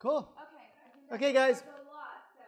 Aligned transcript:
Cool. 0.00 0.32
Okay. 1.12 1.26
Okay, 1.26 1.32
guys. 1.34 1.56
lot, 1.56 2.22
so. 2.34 2.42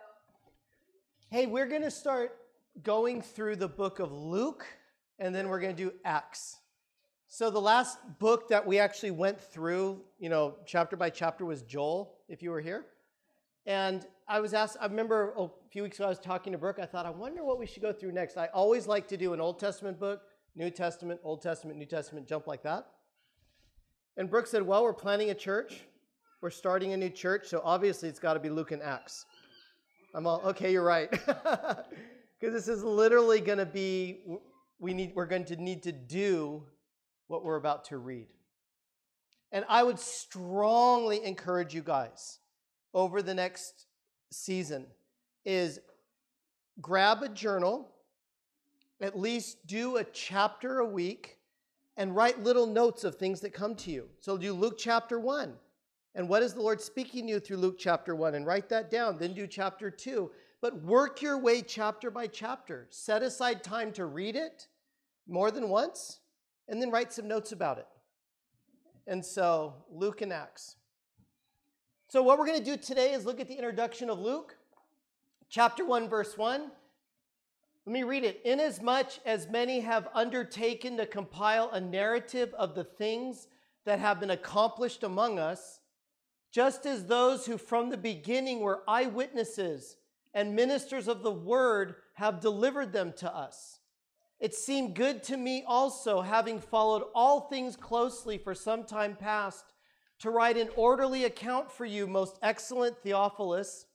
Hey, 1.28 1.44
we're 1.44 1.66
going 1.66 1.82
to 1.82 1.90
start 1.90 2.34
going 2.82 3.20
through 3.20 3.56
the 3.56 3.68
book 3.68 3.98
of 3.98 4.10
Luke, 4.10 4.64
and 5.18 5.34
then 5.34 5.50
we're 5.50 5.60
going 5.60 5.76
to 5.76 5.84
do 5.84 5.92
Acts. 6.02 6.60
So 7.28 7.50
the 7.50 7.60
last 7.60 7.98
book 8.18 8.48
that 8.48 8.66
we 8.66 8.78
actually 8.78 9.10
went 9.10 9.38
through, 9.38 10.00
you 10.18 10.30
know, 10.30 10.54
chapter 10.64 10.96
by 10.96 11.10
chapter 11.10 11.44
was 11.44 11.60
Joel, 11.60 12.14
if 12.26 12.42
you 12.42 12.50
were 12.50 12.62
here. 12.62 12.86
And 13.66 14.06
I 14.26 14.40
was 14.40 14.54
asked, 14.54 14.78
I 14.80 14.86
remember 14.86 15.34
a 15.36 15.48
few 15.70 15.82
weeks 15.82 15.98
ago 15.98 16.06
I 16.06 16.08
was 16.08 16.20
talking 16.20 16.54
to 16.54 16.58
Brooke. 16.58 16.78
I 16.80 16.86
thought, 16.86 17.04
I 17.04 17.10
wonder 17.10 17.44
what 17.44 17.58
we 17.58 17.66
should 17.66 17.82
go 17.82 17.92
through 17.92 18.12
next. 18.12 18.38
I 18.38 18.46
always 18.54 18.86
like 18.86 19.06
to 19.08 19.18
do 19.18 19.34
an 19.34 19.42
Old 19.42 19.58
Testament 19.58 20.00
book, 20.00 20.22
New 20.56 20.70
Testament, 20.70 21.20
Old 21.22 21.42
Testament, 21.42 21.78
New 21.78 21.84
Testament, 21.84 22.26
jump 22.26 22.46
like 22.46 22.62
that. 22.62 22.86
And 24.16 24.30
Brooke 24.30 24.46
said, 24.46 24.62
Well, 24.62 24.84
we're 24.84 24.94
planning 24.94 25.28
a 25.28 25.34
church. 25.34 25.82
We're 26.42 26.50
starting 26.50 26.92
a 26.92 26.96
new 26.96 27.08
church, 27.08 27.46
so 27.46 27.62
obviously 27.64 28.08
it's 28.08 28.18
got 28.18 28.34
to 28.34 28.40
be 28.40 28.50
Luke 28.50 28.72
and 28.72 28.82
Acts. 28.82 29.26
I'm 30.12 30.26
all, 30.26 30.42
okay, 30.44 30.72
you're 30.72 30.84
right. 30.84 31.08
Because 32.40 32.66
this 32.66 32.66
is 32.66 32.82
literally 32.82 33.38
going 33.38 33.58
to 33.58 33.66
be, 33.66 34.24
we 34.80 34.92
need, 34.92 35.12
we're 35.14 35.26
going 35.26 35.44
to 35.44 35.54
need 35.54 35.84
to 35.84 35.92
do 35.92 36.64
what 37.28 37.44
we're 37.44 37.54
about 37.54 37.84
to 37.84 37.98
read. 37.98 38.26
And 39.52 39.64
I 39.68 39.84
would 39.84 40.00
strongly 40.00 41.24
encourage 41.24 41.72
you 41.72 41.82
guys 41.82 42.40
over 42.92 43.22
the 43.22 43.32
next 43.32 43.86
season 44.32 44.86
is 45.44 45.78
grab 46.80 47.22
a 47.22 47.28
journal, 47.28 47.92
at 49.00 49.16
least 49.16 49.64
do 49.68 49.98
a 49.98 50.04
chapter 50.04 50.80
a 50.80 50.86
week, 50.86 51.38
and 51.96 52.16
write 52.16 52.42
little 52.42 52.66
notes 52.66 53.04
of 53.04 53.14
things 53.14 53.38
that 53.42 53.54
come 53.54 53.76
to 53.76 53.92
you. 53.92 54.08
So 54.18 54.36
do 54.36 54.52
Luke 54.52 54.78
chapter 54.78 55.20
1. 55.20 55.54
And 56.14 56.28
what 56.28 56.42
is 56.42 56.54
the 56.54 56.60
Lord 56.60 56.80
speaking 56.80 57.26
to 57.26 57.32
you 57.34 57.40
through 57.40 57.56
Luke 57.56 57.76
chapter 57.78 58.14
1? 58.14 58.34
And 58.34 58.46
write 58.46 58.68
that 58.68 58.90
down. 58.90 59.18
Then 59.18 59.34
do 59.34 59.46
chapter 59.46 59.90
2. 59.90 60.30
But 60.60 60.82
work 60.82 61.22
your 61.22 61.38
way 61.38 61.62
chapter 61.62 62.10
by 62.10 62.26
chapter. 62.26 62.86
Set 62.90 63.22
aside 63.22 63.64
time 63.64 63.92
to 63.92 64.04
read 64.04 64.36
it 64.36 64.68
more 65.28 65.50
than 65.50 65.68
once, 65.68 66.20
and 66.68 66.80
then 66.80 66.90
write 66.90 67.12
some 67.12 67.28
notes 67.28 67.52
about 67.52 67.78
it. 67.78 67.86
And 69.06 69.24
so, 69.24 69.74
Luke 69.90 70.20
and 70.20 70.32
Acts. 70.32 70.76
So, 72.08 72.22
what 72.22 72.38
we're 72.38 72.46
going 72.46 72.58
to 72.58 72.64
do 72.64 72.76
today 72.76 73.12
is 73.12 73.24
look 73.24 73.40
at 73.40 73.48
the 73.48 73.54
introduction 73.54 74.10
of 74.10 74.18
Luke, 74.18 74.56
chapter 75.48 75.84
1, 75.84 76.08
verse 76.08 76.36
1. 76.36 76.70
Let 77.84 77.92
me 77.92 78.04
read 78.04 78.22
it. 78.22 78.40
Inasmuch 78.44 79.18
as 79.26 79.48
many 79.48 79.80
have 79.80 80.08
undertaken 80.14 80.96
to 80.98 81.06
compile 81.06 81.70
a 81.70 81.80
narrative 81.80 82.54
of 82.54 82.76
the 82.76 82.84
things 82.84 83.48
that 83.84 83.98
have 83.98 84.20
been 84.20 84.30
accomplished 84.30 85.02
among 85.02 85.40
us, 85.40 85.80
just 86.52 86.84
as 86.84 87.06
those 87.06 87.46
who 87.46 87.56
from 87.56 87.88
the 87.88 87.96
beginning 87.96 88.60
were 88.60 88.82
eyewitnesses 88.86 89.96
and 90.34 90.54
ministers 90.54 91.08
of 91.08 91.22
the 91.22 91.32
word 91.32 91.96
have 92.14 92.40
delivered 92.40 92.92
them 92.92 93.12
to 93.16 93.34
us. 93.34 93.80
It 94.38 94.54
seemed 94.54 94.94
good 94.94 95.22
to 95.24 95.36
me 95.36 95.64
also, 95.66 96.20
having 96.20 96.60
followed 96.60 97.04
all 97.14 97.42
things 97.42 97.76
closely 97.76 98.38
for 98.38 98.54
some 98.54 98.84
time 98.84 99.16
past, 99.16 99.64
to 100.18 100.30
write 100.30 100.56
an 100.56 100.68
orderly 100.76 101.24
account 101.24 101.70
for 101.70 101.84
you, 101.84 102.06
most 102.06 102.38
excellent 102.42 102.98
Theophilus, 103.02 103.86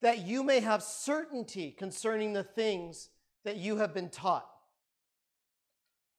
that 0.00 0.18
you 0.26 0.42
may 0.42 0.60
have 0.60 0.82
certainty 0.82 1.70
concerning 1.70 2.32
the 2.32 2.42
things 2.42 3.10
that 3.44 3.56
you 3.56 3.76
have 3.76 3.92
been 3.92 4.08
taught. 4.08 4.46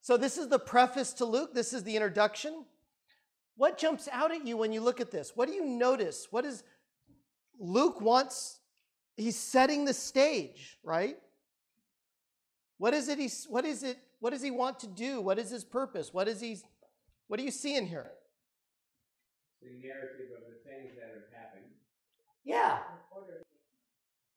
So, 0.02 0.16
this 0.16 0.38
is 0.38 0.48
the 0.48 0.60
preface 0.60 1.14
to 1.14 1.26
Luke, 1.26 1.54
this 1.54 1.74
is 1.74 1.84
the 1.84 1.96
introduction. 1.96 2.66
What 3.58 3.78
jumps 3.78 4.10
out 4.12 4.32
at 4.32 4.46
you 4.46 4.58
when 4.58 4.72
you 4.72 4.82
look 4.82 5.00
at 5.00 5.12
this? 5.12 5.32
What 5.36 5.48
do 5.48 5.54
you 5.54 5.66
notice? 5.66 6.28
What 6.30 6.46
is 6.46 6.64
Luke 7.60 8.02
wants? 8.02 8.60
He's 9.16 9.38
setting 9.38 9.86
the 9.86 9.94
stage, 9.94 10.78
right? 10.84 11.18
What 12.78 12.94
is 12.94 13.08
it? 13.08 13.18
He, 13.18 13.30
what 13.48 13.64
is 13.64 13.84
it? 13.84 13.98
What 14.20 14.32
does 14.32 14.42
he 14.42 14.52
want 14.52 14.80
to 14.80 14.88
do? 14.88 15.22
What 15.22 15.40
is 15.40 15.50
his 15.50 15.64
purpose? 15.64 16.14
What 16.14 16.28
is 16.28 16.42
he? 16.42 16.58
What 17.28 17.38
do 17.38 17.46
you 17.46 17.52
see 17.52 17.78
in 17.78 17.86
here? 17.86 18.12
the 19.66 19.88
narrative 19.88 20.28
of 20.38 20.44
the 20.46 20.70
things 20.70 20.96
that 20.96 21.10
have 21.10 21.26
happened. 21.34 21.66
Yeah. 22.44 22.80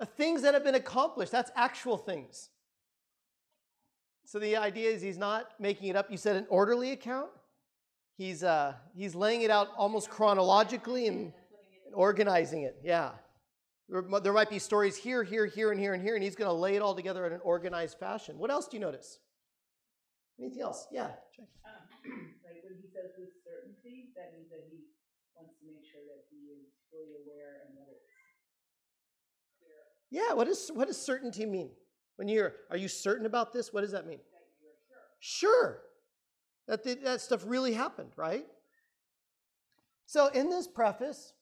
The 0.01 0.07
things 0.07 0.43
that 0.43 0.55
have 0.55 0.65
been 0.65 0.75
accomplished. 0.75 1.33
That's 1.33 1.51
actual 1.55 1.99
things. 1.99 2.49
So 4.25 4.39
the 4.39 4.57
idea 4.57 4.91
is 4.91 5.03
he's 5.03 5.19
not 5.19 5.51
making 5.59 5.89
it 5.89 5.97
up. 5.97 6.11
You 6.11 6.17
said 6.17 6.37
an 6.37 6.47
orderly 6.49 6.93
account. 6.93 7.31
He's 8.19 8.43
uh, 8.43 8.75
he's 8.97 9.15
laying 9.15 9.43
it 9.43 9.51
out 9.51 9.69
almost 9.77 10.11
chronologically 10.11 11.07
and, 11.07 11.33
and 11.87 11.95
organizing 11.95 12.63
it. 12.63 12.77
Yeah. 12.83 13.13
There, 13.89 14.03
there 14.21 14.33
might 14.33 14.51
be 14.51 14.59
stories 14.59 14.97
here, 14.97 15.23
here, 15.23 15.47
here, 15.47 15.71
and 15.71 15.81
here, 15.81 15.95
and 15.95 16.03
here, 16.03 16.17
and 16.17 16.23
he's 16.23 16.35
going 16.35 16.51
to 16.51 16.53
lay 16.53 16.75
it 16.75 16.83
all 16.83 16.97
together 16.97 17.25
in 17.27 17.33
an 17.33 17.41
organized 17.45 17.97
fashion. 17.99 18.37
What 18.37 18.51
else 18.51 18.67
do 18.67 18.77
you 18.77 18.81
notice? 18.81 19.21
Anything 20.39 20.61
else? 20.61 20.89
Yeah. 20.91 21.15
check. 21.35 21.47
Um, 21.65 22.11
like 22.45 22.59
when 22.67 22.75
he 22.83 22.89
says 22.91 23.15
with 23.17 23.31
certainty, 23.47 24.11
that 24.17 24.35
means 24.35 24.51
that 24.51 24.67
he 24.69 24.83
wants 25.39 25.55
to 25.61 25.65
make 25.65 25.87
sure 25.87 26.03
that 26.11 26.27
he 26.29 26.51
is 26.59 26.75
fully 26.91 27.15
aware 27.23 27.63
and 27.65 27.79
that 27.79 27.87
it's 27.87 28.11
clear 29.63 29.79
Yeah. 30.11 30.35
What 30.35 30.49
does 30.49 30.71
what 30.75 30.89
does 30.89 31.01
certainty 31.01 31.47
mean? 31.47 31.71
When 32.17 32.27
you're, 32.27 32.55
are 32.69 32.77
you 32.77 32.89
certain 32.89 33.27
about 33.27 33.53
this? 33.53 33.73
What 33.73 33.83
does 33.83 33.93
that 33.93 34.09
mean? 34.09 34.19
that 34.19 34.43
sure. 35.23 35.79
Sure. 35.79 35.88
That, 36.69 36.85
th- 36.85 37.01
that 37.03 37.21
stuff 37.21 37.43
really 37.47 37.73
happened, 37.73 38.11
right? 38.17 38.47
So, 40.07 40.29
in 40.29 40.49
this 40.51 40.67
preface, 40.67 41.33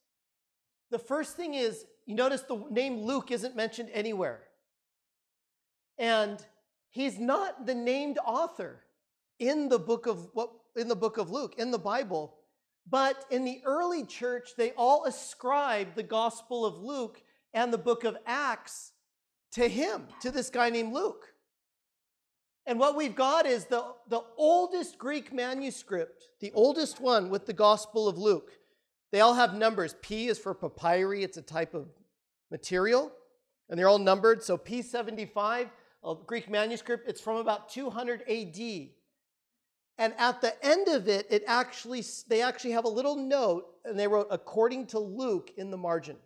the 0.91 0.98
first 0.98 1.37
thing 1.37 1.54
is 1.54 1.84
you 2.06 2.14
notice 2.14 2.42
the 2.42 2.64
name 2.70 3.03
Luke 3.03 3.31
isn't 3.31 3.56
mentioned 3.56 3.91
anywhere. 3.92 4.42
And 5.98 6.44
he's 6.91 7.19
not 7.19 7.66
the 7.66 7.75
named 7.75 8.19
author 8.25 8.84
in 9.38 9.69
the 9.69 9.78
book 9.78 10.06
of 10.06 10.28
what 10.32 10.50
in 10.76 10.88
the 10.88 10.97
book 10.97 11.19
of 11.19 11.31
Luke, 11.31 11.54
in 11.58 11.70
the 11.70 11.78
Bible. 11.78 12.34
But 12.88 13.25
in 13.31 13.44
the 13.44 13.60
early 13.64 14.04
church, 14.04 14.50
they 14.56 14.70
all 14.72 15.06
ascribed 15.06 15.97
the 15.97 16.03
Gospel 16.03 16.64
of 16.64 16.78
Luke 16.78 17.20
and 17.53 17.72
the 17.72 17.78
book 17.78 18.04
of 18.04 18.16
Acts 18.26 18.93
to 19.53 19.66
him, 19.66 20.06
to 20.20 20.31
this 20.31 20.50
guy 20.50 20.70
named 20.70 20.93
Luke. 20.93 21.32
And 22.66 22.81
what 22.81 22.97
we've 22.97 23.15
got 23.15 23.47
is 23.47 23.66
the, 23.66 23.84
the 24.09 24.22
oldest 24.37 24.99
Greek 24.99 25.32
manuscript, 25.32 26.25
the 26.41 26.50
oldest 26.53 27.00
one 27.00 27.31
with 27.31 27.47
the 27.47 27.53
Gospel 27.53 28.09
of 28.09 28.19
Luke. 28.19 28.53
They 29.12 29.21
all 29.21 29.34
have 29.34 29.54
numbers. 29.54 29.94
P 30.03 30.27
is 30.27 30.38
for 30.38 30.53
papyri, 30.53 31.22
it's 31.22 31.37
a 31.37 31.43
type 31.43 31.75
of 31.75 31.87
material, 32.50 33.12
and 33.71 33.78
they're 33.78 33.88
all 33.88 34.00
numbered. 34.00 34.43
So 34.43 34.59
P75, 34.59 35.71
a 36.05 36.15
Greek 36.26 36.50
manuscript, 36.50 37.09
it's 37.09 37.21
from 37.21 37.37
about 37.37 37.69
200 37.69 38.22
AD. 38.28 38.88
And 39.99 40.12
at 40.19 40.41
the 40.41 40.53
end 40.65 40.88
of 40.88 41.09
it, 41.09 41.26
it 41.31 41.44
actually 41.47 42.05
they 42.28 42.43
actually 42.43 42.72
have 42.72 42.84
a 42.84 42.88
little 42.88 43.16
note, 43.16 43.66
and 43.84 43.99
they 43.99 44.09
wrote 44.09 44.26
according 44.31 44.88
to 44.88 44.99
Luke 44.99 45.53
in 45.56 45.71
the 45.71 45.78
margin. 45.78 46.16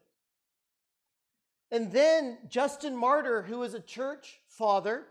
And 1.71 1.93
then 1.93 2.39
Justin 2.49 2.97
Martyr, 2.97 3.43
who 3.43 3.63
is 3.63 3.75
a 3.75 3.81
church 3.81 4.41
father, 4.49 5.07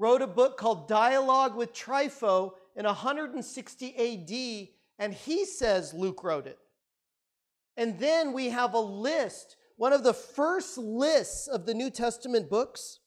wrote 0.00 0.22
a 0.22 0.26
book 0.26 0.56
called 0.56 0.88
Dialogue 0.88 1.54
with 1.54 1.74
Trypho 1.74 2.52
in 2.74 2.86
160 2.86 3.86
AD, 3.86 4.68
and 4.98 5.12
he 5.12 5.44
says 5.44 5.92
Luke 5.92 6.24
wrote 6.24 6.46
it. 6.46 6.58
And 7.76 7.98
then 7.98 8.32
we 8.32 8.48
have 8.48 8.72
a 8.72 8.80
list, 8.80 9.56
one 9.76 9.92
of 9.92 10.02
the 10.02 10.14
first 10.14 10.78
lists 10.78 11.48
of 11.48 11.66
the 11.66 11.74
New 11.74 11.90
Testament 11.90 12.48
books 12.48 13.00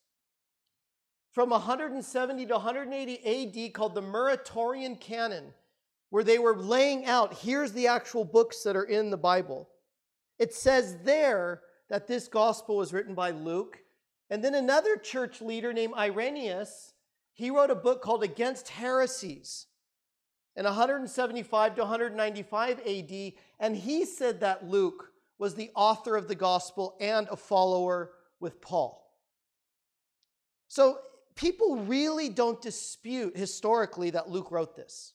from 1.31 1.49
170 1.49 2.45
to 2.45 2.53
180 2.53 3.65
AD 3.67 3.73
called 3.73 3.95
the 3.95 4.01
Muratorian 4.01 4.99
Canon, 4.99 5.51
where 6.11 6.23
they 6.23 6.37
were 6.37 6.55
laying 6.55 7.07
out 7.07 7.33
here's 7.33 7.71
the 7.71 7.87
actual 7.87 8.23
books 8.23 8.61
that 8.61 8.75
are 8.75 8.83
in 8.83 9.09
the 9.09 9.17
Bible. 9.17 9.67
It 10.37 10.53
says 10.53 10.97
there 11.03 11.61
that 11.89 12.07
this 12.07 12.28
gospel 12.28 12.78
was 12.78 12.93
written 12.93 13.16
by 13.16 13.31
Luke. 13.31 13.79
And 14.34 14.44
then 14.44 14.56
another 14.56 14.97
church 14.97 15.44
leader 15.44 15.74
named 15.74 15.94
Irenaeus, 15.94 16.94
he 17.35 17.52
wrote 17.52 17.70
a 17.70 17.76
book 17.76 18.02
called 18.02 18.24
Against 18.24 18.68
Heresies 18.68 19.68
in 20.56 20.66
175 20.66 21.76
to 21.76 21.82
195 21.82 22.80
AD, 22.80 23.34
and 23.59 23.78
he 23.78 24.06
said 24.06 24.40
that 24.40 24.68
Luke 24.68 25.12
was 25.38 25.53
the 25.53 25.70
author 25.76 26.16
of 26.16 26.28
the 26.28 26.34
gospel 26.34 26.96
and 27.00 27.28
a 27.30 27.35
follower 27.35 28.14
with 28.40 28.59
Paul. 28.59 29.08
So 30.68 30.97
people 31.35 31.85
really 31.85 32.30
don't 32.30 32.59
dispute 32.59 33.38
historically 33.38 34.09
that 34.09 34.32
Luke 34.32 34.50
wrote 34.50 34.76
this. 34.76 35.14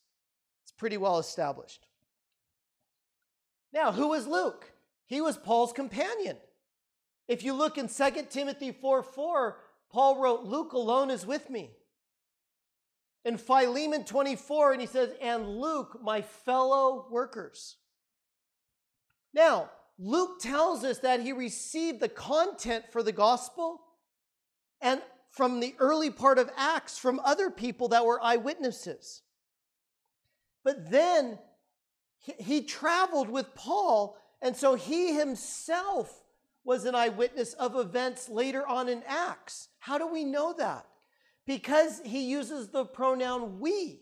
It's 0.62 0.70
pretty 0.70 0.97
well 0.97 1.19
established. 1.19 1.88
Now, 3.73 3.91
who 3.91 4.11
was 4.11 4.29
Luke? 4.29 4.70
He 5.06 5.20
was 5.20 5.37
Paul's 5.37 5.73
companion. 5.73 6.37
If 7.28 7.42
you 7.44 7.52
look 7.52 7.76
in 7.76 7.88
2 7.88 8.10
Timothy 8.30 8.72
4 8.72 9.02
4, 9.02 9.58
Paul 9.90 10.20
wrote, 10.20 10.44
Luke 10.44 10.72
alone 10.72 11.10
is 11.10 11.26
with 11.26 11.50
me. 11.50 11.70
In 13.25 13.36
Philemon 13.36 14.04
24, 14.04 14.72
and 14.72 14.80
he 14.80 14.86
says, 14.86 15.10
and 15.20 15.60
Luke, 15.60 15.98
my 16.02 16.22
fellow 16.22 17.06
workers. 17.10 17.76
Now, 19.34 19.70
Luke 19.98 20.40
tells 20.40 20.84
us 20.84 20.98
that 20.98 21.20
he 21.20 21.32
received 21.32 22.00
the 22.00 22.08
content 22.08 22.84
for 22.90 23.02
the 23.02 23.12
gospel 23.12 23.82
and 24.81 25.02
from 25.31 25.60
the 25.60 25.74
early 25.78 26.10
part 26.10 26.38
of 26.38 26.50
Acts 26.56 26.96
from 26.96 27.20
other 27.24 27.50
people 27.50 27.88
that 27.88 28.06
were 28.06 28.22
eyewitnesses. 28.22 29.22
But 30.64 30.90
then 30.90 31.38
he, 32.20 32.32
he 32.38 32.62
traveled 32.62 33.28
with 33.28 33.54
Paul, 33.54 34.16
and 34.40 34.56
so 34.56 34.74
he 34.74 35.14
himself 35.14 36.24
was 36.69 36.85
an 36.85 36.94
eyewitness 36.94 37.55
of 37.55 37.76
events 37.76 38.29
later 38.29 38.69
on 38.69 38.91
in 38.91 39.03
Acts. 39.06 39.69
How 39.79 39.97
do 39.97 40.06
we 40.06 40.23
know 40.23 40.53
that? 40.53 40.85
Because 41.47 42.03
he 42.05 42.29
uses 42.29 42.69
the 42.69 42.85
pronoun 42.85 43.59
we 43.59 44.00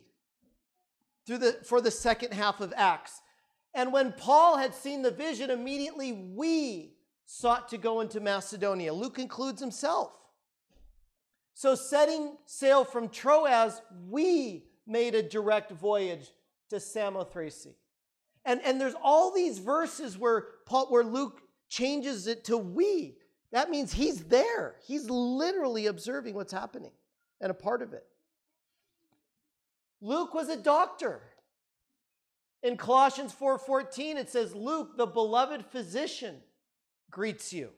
through 1.24 1.38
the, 1.38 1.52
for 1.62 1.80
the 1.80 1.92
second 1.92 2.32
half 2.32 2.60
of 2.60 2.74
Acts. 2.76 3.20
And 3.72 3.92
when 3.92 4.10
Paul 4.10 4.56
had 4.56 4.74
seen 4.74 5.02
the 5.02 5.12
vision, 5.12 5.48
immediately 5.48 6.10
we 6.12 6.94
sought 7.24 7.68
to 7.68 7.78
go 7.78 8.00
into 8.00 8.18
Macedonia. 8.18 8.92
Luke 8.92 9.20
includes 9.20 9.60
himself. 9.60 10.10
So, 11.54 11.76
setting 11.76 12.36
sail 12.46 12.84
from 12.84 13.10
Troas, 13.10 13.80
we 14.08 14.64
made 14.88 15.14
a 15.14 15.22
direct 15.22 15.70
voyage 15.70 16.32
to 16.70 16.80
Samothrace. 16.80 17.68
And, 18.44 18.60
and 18.64 18.80
there's 18.80 18.96
all 19.00 19.32
these 19.32 19.60
verses 19.60 20.18
where, 20.18 20.46
Paul, 20.66 20.86
where 20.88 21.04
Luke 21.04 21.42
changes 21.68 22.26
it 22.26 22.44
to 22.44 22.56
we. 22.56 23.16
That 23.52 23.70
means 23.70 23.92
he's 23.92 24.24
there. 24.24 24.76
He's 24.86 25.08
literally 25.08 25.86
observing 25.86 26.34
what's 26.34 26.52
happening 26.52 26.92
and 27.40 27.50
a 27.50 27.54
part 27.54 27.82
of 27.82 27.92
it. 27.92 28.04
Luke 30.00 30.34
was 30.34 30.48
a 30.48 30.56
doctor. 30.56 31.22
In 32.62 32.76
Colossians 32.76 33.32
4:14 33.32 34.16
it 34.16 34.28
says 34.28 34.54
Luke 34.54 34.96
the 34.96 35.06
beloved 35.06 35.64
physician 35.66 36.42
greets 37.10 37.52
you. 37.52 37.72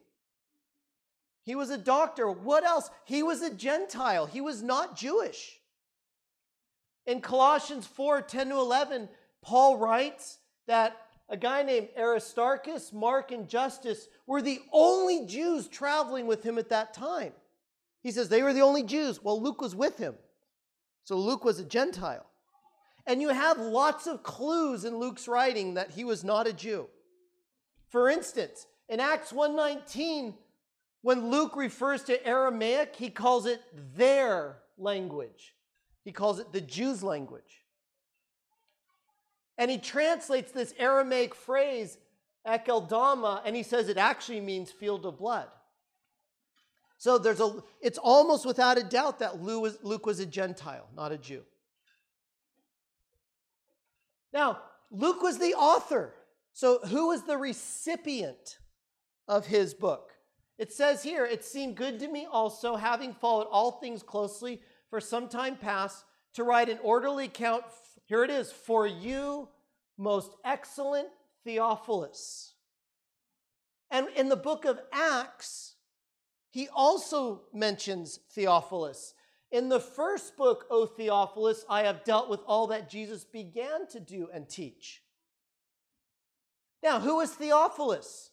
He 1.43 1.55
was 1.55 1.71
a 1.71 1.79
doctor. 1.79 2.31
What 2.31 2.65
else? 2.65 2.91
He 3.05 3.23
was 3.23 3.43
a 3.43 3.53
Gentile. 3.53 4.27
He 4.27 4.41
was 4.41 4.63
not 4.63 4.97
Jewish. 4.97 5.61
In 7.07 7.21
Colossians 7.21 7.87
4 7.87 8.23
10 8.23 8.51
to 8.51 8.57
11, 8.57 9.09
Paul 9.41 9.79
writes 9.79 10.39
that 10.67 10.97
a 11.29 11.37
guy 11.37 11.63
named 11.63 11.89
Aristarchus, 11.97 12.93
Mark, 12.93 13.33
and 13.33 13.49
Justus 13.49 14.09
were 14.27 14.41
the 14.41 14.61
only 14.73 15.27
Jews 15.27 15.69
traveling 15.69 16.27
with 16.27 16.43
him 16.43 16.59
at 16.59 16.71
that 16.71 16.95
time. 16.95 17.33
He 18.03 18.11
says 18.11 18.29
they 18.29 18.43
were 18.43 18.55
the 18.55 18.63
only 18.63 18.83
Jews. 18.83 19.23
Well, 19.23 19.41
Luke 19.41 19.61
was 19.61 19.75
with 19.75 19.99
him. 19.99 20.15
So 21.05 21.17
Luke 21.17 21.45
was 21.45 21.59
a 21.59 21.65
Gentile. 21.65 22.27
And 23.07 23.21
you 23.21 23.31
have 23.31 23.59
lots 23.59 24.07
of 24.07 24.23
clues 24.23 24.85
in 24.85 24.99
Luke's 24.99 25.29
writing 25.29 25.75
that 25.75 25.93
he 25.93 26.05
was 26.05 26.25
not 26.25 26.47
a 26.47 26.53
Jew. 26.53 26.89
For 27.89 28.09
instance, 28.09 28.67
in 28.89 29.01
Acts 29.01 29.33
1:19, 29.33 30.37
when 31.03 31.31
Luke 31.31 31.57
refers 31.57 32.03
to 32.05 32.27
Aramaic, 32.27 32.97
he 32.97 33.09
calls 33.11 33.47
it 33.47 33.63
their 33.73 34.63
language. 34.77 35.55
He 36.05 36.13
calls 36.13 36.39
it 36.39 36.53
the 36.53 36.61
Jews' 36.61 37.03
language. 37.03 37.65
And 39.59 39.71
he 39.71 39.79
translates 39.79 40.53
this 40.53 40.73
Aramaic 40.79 41.35
phrase, 41.35 41.99
Akeldama, 42.47 43.43
and 43.45 43.55
he 43.55 43.63
says 43.63 43.89
it 43.89 43.99
actually 43.99 44.41
means 44.41 44.71
field 44.71 45.05
of 45.05 45.19
blood. 45.19 45.49
So 46.97 47.19
there's 47.19 47.41
a 47.41 47.63
it's 47.81 47.99
almost 47.99 48.47
without 48.47 48.79
a 48.79 48.83
doubt 48.83 49.19
that 49.19 49.43
Luke 49.43 49.63
was, 49.63 49.79
Luke 49.83 50.07
was 50.07 50.21
a 50.21 50.27
Gentile, 50.27 50.89
not 50.97 51.13
a 51.13 51.19
Jew. 51.19 51.43
Now, 54.33 54.59
Luke 54.91 55.23
was 55.23 55.39
the 55.39 55.55
author. 55.55 56.15
So 56.53 56.81
who 56.87 57.09
was 57.09 57.23
the 57.23 57.37
recipient 57.37 58.59
of 59.27 59.47
his 59.47 59.75
book? 59.75 60.13
It 60.59 60.73
says 60.73 61.03
here, 61.05 61.25
it 61.25 61.45
seemed 61.45 61.77
good 61.77 62.01
to 62.01 62.09
me 62.09 62.27
also, 62.31 62.75
having 62.75 63.15
followed 63.15 63.47
all 63.51 63.73
things 63.73 64.03
closely 64.03 64.61
for 64.91 65.01
some 65.01 65.29
time 65.29 65.57
past, 65.57 66.05
to 66.35 66.43
write 66.43 66.69
an 66.69 66.79
orderly 66.83 67.27
account. 67.27 67.65
Here 68.09 68.25
it 68.25 68.31
is 68.31 68.51
for 68.51 68.87
you, 68.87 69.49
most 69.99 70.33
excellent 70.43 71.09
Theophilus. 71.45 72.55
And 73.91 74.09
in 74.17 74.31
the 74.31 74.37
book 74.37 74.65
of 74.65 74.81
Acts, 74.93 75.75
he 76.51 76.69
also 76.75 77.43
mentions 77.53 78.19
Theophilus. 78.31 79.13
In 79.51 79.69
the 79.69 79.81
first 79.81 80.39
book, 80.39 80.65
O 80.71 80.87
Theophilus, 80.87 81.67
I 81.69 81.83
have 81.83 82.05
dealt 82.05 82.31
with 82.31 82.41
all 82.47 82.69
that 82.69 82.89
Jesus 82.89 83.25
began 83.25 83.87
to 83.89 84.01
do 84.01 84.29
and 84.33 84.49
teach. 84.49 85.03
Now, 86.83 87.01
who 87.01 87.21
is 87.21 87.31
Theophilus? 87.33 88.31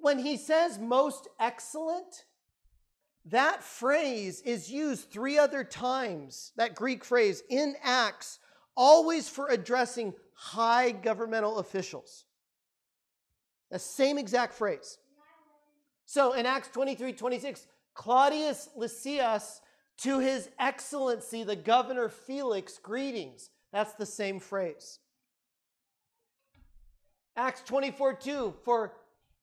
When 0.00 0.18
he 0.18 0.36
says 0.36 0.76
most 0.76 1.28
excellent, 1.38 2.24
that 3.26 3.62
phrase 3.62 4.40
is 4.42 4.70
used 4.70 5.10
three 5.10 5.38
other 5.38 5.62
times, 5.62 6.52
that 6.56 6.74
Greek 6.74 7.04
phrase 7.04 7.42
in 7.48 7.74
Acts, 7.82 8.38
always 8.76 9.28
for 9.28 9.48
addressing 9.48 10.14
high 10.34 10.90
governmental 10.90 11.58
officials. 11.58 12.24
The 13.70 13.78
same 13.78 14.18
exact 14.18 14.54
phrase. 14.54 14.98
So 16.06 16.32
in 16.32 16.46
Acts 16.46 16.68
23 16.68 17.12
26, 17.12 17.66
Claudius 17.94 18.70
Lysias 18.76 19.60
to 19.98 20.18
his 20.18 20.48
excellency, 20.58 21.44
the 21.44 21.56
governor 21.56 22.08
Felix, 22.08 22.78
greetings. 22.78 23.50
That's 23.72 23.92
the 23.94 24.06
same 24.06 24.40
phrase. 24.40 24.98
Acts 27.36 27.62
24 27.62 28.14
2, 28.14 28.54
for 28.64 28.94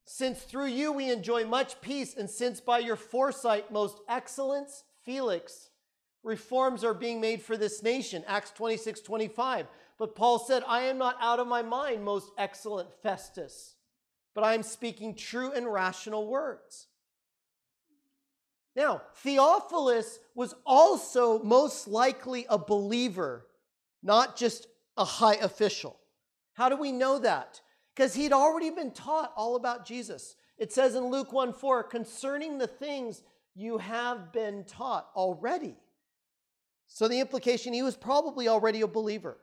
since 0.10 0.42
through 0.42 0.68
you 0.68 0.94
we 0.94 1.12
enjoy 1.12 1.46
much 1.46 1.82
peace, 1.82 2.16
and 2.16 2.30
since 2.30 2.62
by 2.62 2.80
your 2.80 2.96
foresight, 2.96 3.72
most 3.72 4.00
excellence, 4.08 4.86
Felix, 5.04 5.70
reforms 6.24 6.86
are 6.86 6.94
being 6.94 7.20
made 7.20 7.42
for 7.42 7.58
this 7.58 7.84
nation. 7.84 8.24
Acts 8.26 8.52
26 8.52 9.02
25. 9.02 9.68
But 9.98 10.16
Paul 10.16 10.40
said, 10.40 10.64
I 10.66 10.84
am 10.84 10.98
not 10.98 11.18
out 11.20 11.40
of 11.40 11.48
my 11.48 11.62
mind, 11.62 12.06
most 12.06 12.32
excellent 12.38 12.94
Festus, 13.04 13.76
but 14.34 14.46
I 14.46 14.54
am 14.54 14.64
speaking 14.64 15.14
true 15.14 15.52
and 15.52 15.72
rational 15.72 16.28
words. 16.28 16.88
Now, 18.78 19.02
Theophilus 19.16 20.20
was 20.36 20.56
also 20.66 21.44
most 21.44 21.88
likely 21.88 22.46
a 22.50 22.58
believer, 22.58 23.46
not 24.02 24.38
just 24.38 24.68
a 24.96 25.04
high 25.04 25.36
official. 25.36 26.00
How 26.54 26.70
do 26.70 26.78
we 26.78 26.94
know 26.94 27.20
that? 27.20 27.60
Because 27.98 28.14
he'd 28.14 28.32
already 28.32 28.70
been 28.70 28.92
taught 28.92 29.34
all 29.36 29.56
about 29.56 29.84
Jesus. 29.84 30.36
It 30.60 30.72
says 30.72 30.94
in 30.94 31.06
Luke 31.06 31.34
1 31.34 31.52
4, 31.52 31.82
concerning 31.82 32.60
the 32.60 32.68
things 32.68 33.24
you 33.56 33.80
have 33.80 34.32
been 34.32 34.66
taught 34.66 35.10
already. 35.16 35.76
So 36.86 37.08
the 37.08 37.20
implication, 37.20 37.74
he 37.74 37.82
was 37.82 37.98
probably 37.98 38.48
already 38.48 38.82
a 38.82 38.88
believer. 38.88 39.40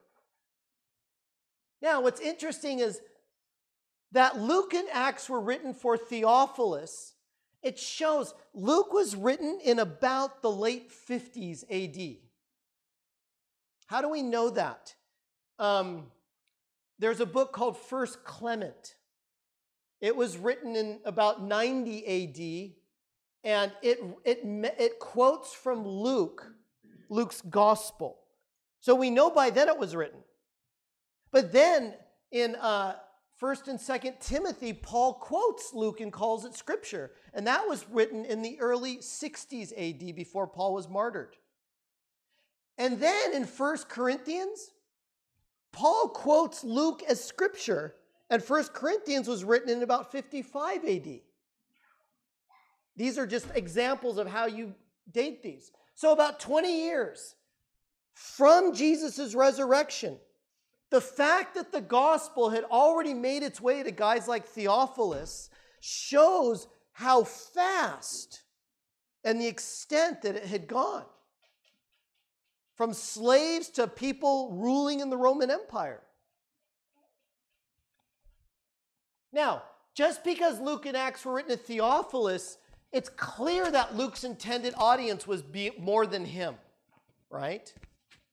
Now, 1.82 2.00
what's 2.00 2.20
interesting 2.20 2.78
is 2.78 3.00
that 4.12 4.38
Luke 4.38 4.72
and 4.72 4.88
Acts 4.92 5.28
were 5.28 5.40
written 5.40 5.74
for 5.74 5.98
Theophilus 5.98 7.14
it 7.64 7.78
shows 7.78 8.34
Luke 8.52 8.92
was 8.92 9.16
written 9.16 9.58
in 9.64 9.78
about 9.78 10.42
the 10.42 10.50
late 10.50 10.92
50s 10.92 11.64
AD. 11.70 12.18
How 13.86 14.02
do 14.02 14.10
we 14.10 14.22
know 14.22 14.50
that? 14.50 14.94
Um, 15.58 16.04
there's 16.98 17.20
a 17.20 17.26
book 17.26 17.52
called 17.52 17.76
First 17.76 18.24
Clement. 18.24 18.94
It 20.00 20.14
was 20.14 20.36
written 20.36 20.76
in 20.76 21.00
about 21.04 21.42
90 21.42 22.04
AD, 22.06 23.50
and 23.50 23.72
it, 23.82 23.98
it, 24.24 24.40
it 24.78 24.98
quotes 24.98 25.52
from 25.52 25.86
Luke, 25.86 26.46
Luke's 27.08 27.40
gospel. 27.40 28.18
So 28.80 28.94
we 28.94 29.10
know 29.10 29.30
by 29.30 29.50
then 29.50 29.68
it 29.68 29.78
was 29.78 29.96
written. 29.96 30.20
But 31.32 31.52
then 31.52 31.94
in 32.30 32.54
uh, 32.56 32.96
First 33.36 33.66
and 33.68 33.80
Second 33.80 34.14
Timothy, 34.20 34.72
Paul 34.72 35.14
quotes 35.14 35.74
Luke 35.74 36.00
and 36.00 36.12
calls 36.12 36.44
it 36.44 36.54
scripture. 36.54 37.12
And 37.32 37.46
that 37.46 37.66
was 37.66 37.86
written 37.90 38.24
in 38.24 38.42
the 38.42 38.60
early 38.60 38.98
60s 38.98 39.72
AD 39.72 40.14
before 40.14 40.46
Paul 40.46 40.74
was 40.74 40.88
martyred. 40.88 41.36
And 42.78 43.00
then 43.00 43.34
in 43.34 43.44
First 43.44 43.88
Corinthians, 43.88 44.70
Paul 45.74 46.08
quotes 46.08 46.64
Luke 46.64 47.02
as 47.08 47.22
scripture, 47.22 47.94
and 48.30 48.42
First 48.42 48.72
Corinthians 48.72 49.28
was 49.28 49.44
written 49.44 49.68
in 49.68 49.82
about 49.82 50.10
55 50.10 50.84
AD. 50.84 51.20
These 52.96 53.18
are 53.18 53.26
just 53.26 53.46
examples 53.54 54.18
of 54.18 54.26
how 54.26 54.46
you 54.46 54.74
date 55.10 55.42
these. 55.42 55.70
So, 55.94 56.12
about 56.12 56.40
20 56.40 56.84
years 56.86 57.34
from 58.14 58.74
Jesus' 58.74 59.34
resurrection 59.34 60.18
the 60.94 61.00
fact 61.00 61.56
that 61.56 61.72
the 61.72 61.80
gospel 61.80 62.50
had 62.50 62.62
already 62.62 63.14
made 63.14 63.42
its 63.42 63.60
way 63.60 63.82
to 63.82 63.90
guys 63.90 64.28
like 64.28 64.46
Theophilus 64.46 65.50
shows 65.80 66.68
how 66.92 67.24
fast 67.24 68.42
and 69.24 69.40
the 69.40 69.48
extent 69.48 70.22
that 70.22 70.36
it 70.36 70.44
had 70.44 70.68
gone 70.68 71.04
from 72.76 72.92
slaves 72.92 73.68
to 73.70 73.86
people 73.86 74.52
ruling 74.52 75.00
in 75.00 75.10
the 75.10 75.16
Roman 75.16 75.50
Empire. 75.50 76.02
Now, 79.32 79.62
just 79.94 80.24
because 80.24 80.60
Luke 80.60 80.86
and 80.86 80.96
Acts 80.96 81.24
were 81.24 81.34
written 81.34 81.56
to 81.56 81.56
Theophilus, 81.56 82.58
it's 82.92 83.08
clear 83.08 83.70
that 83.70 83.96
Luke's 83.96 84.24
intended 84.24 84.74
audience 84.76 85.26
was 85.26 85.42
more 85.78 86.06
than 86.06 86.24
him, 86.24 86.54
right? 87.30 87.72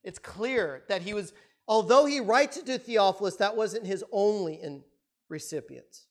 It's 0.03 0.19
clear 0.19 0.83
that 0.87 1.01
he 1.01 1.13
was, 1.13 1.33
although 1.67 2.05
he 2.05 2.19
writes 2.19 2.57
it 2.57 2.65
to 2.67 2.77
Theophilus, 2.77 3.35
that 3.37 3.55
wasn't 3.55 3.85
his 3.85 4.03
only 4.11 4.55
in 4.61 4.83
recipients. 5.29 6.05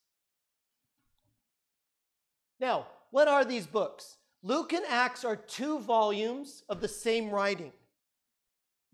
Now, 2.60 2.86
what 3.10 3.28
are 3.28 3.44
these 3.44 3.66
books? 3.66 4.18
Luke 4.42 4.72
and 4.72 4.84
Acts 4.88 5.24
are 5.24 5.36
two 5.36 5.78
volumes 5.80 6.62
of 6.68 6.80
the 6.80 6.88
same 6.88 7.30
writing. 7.30 7.72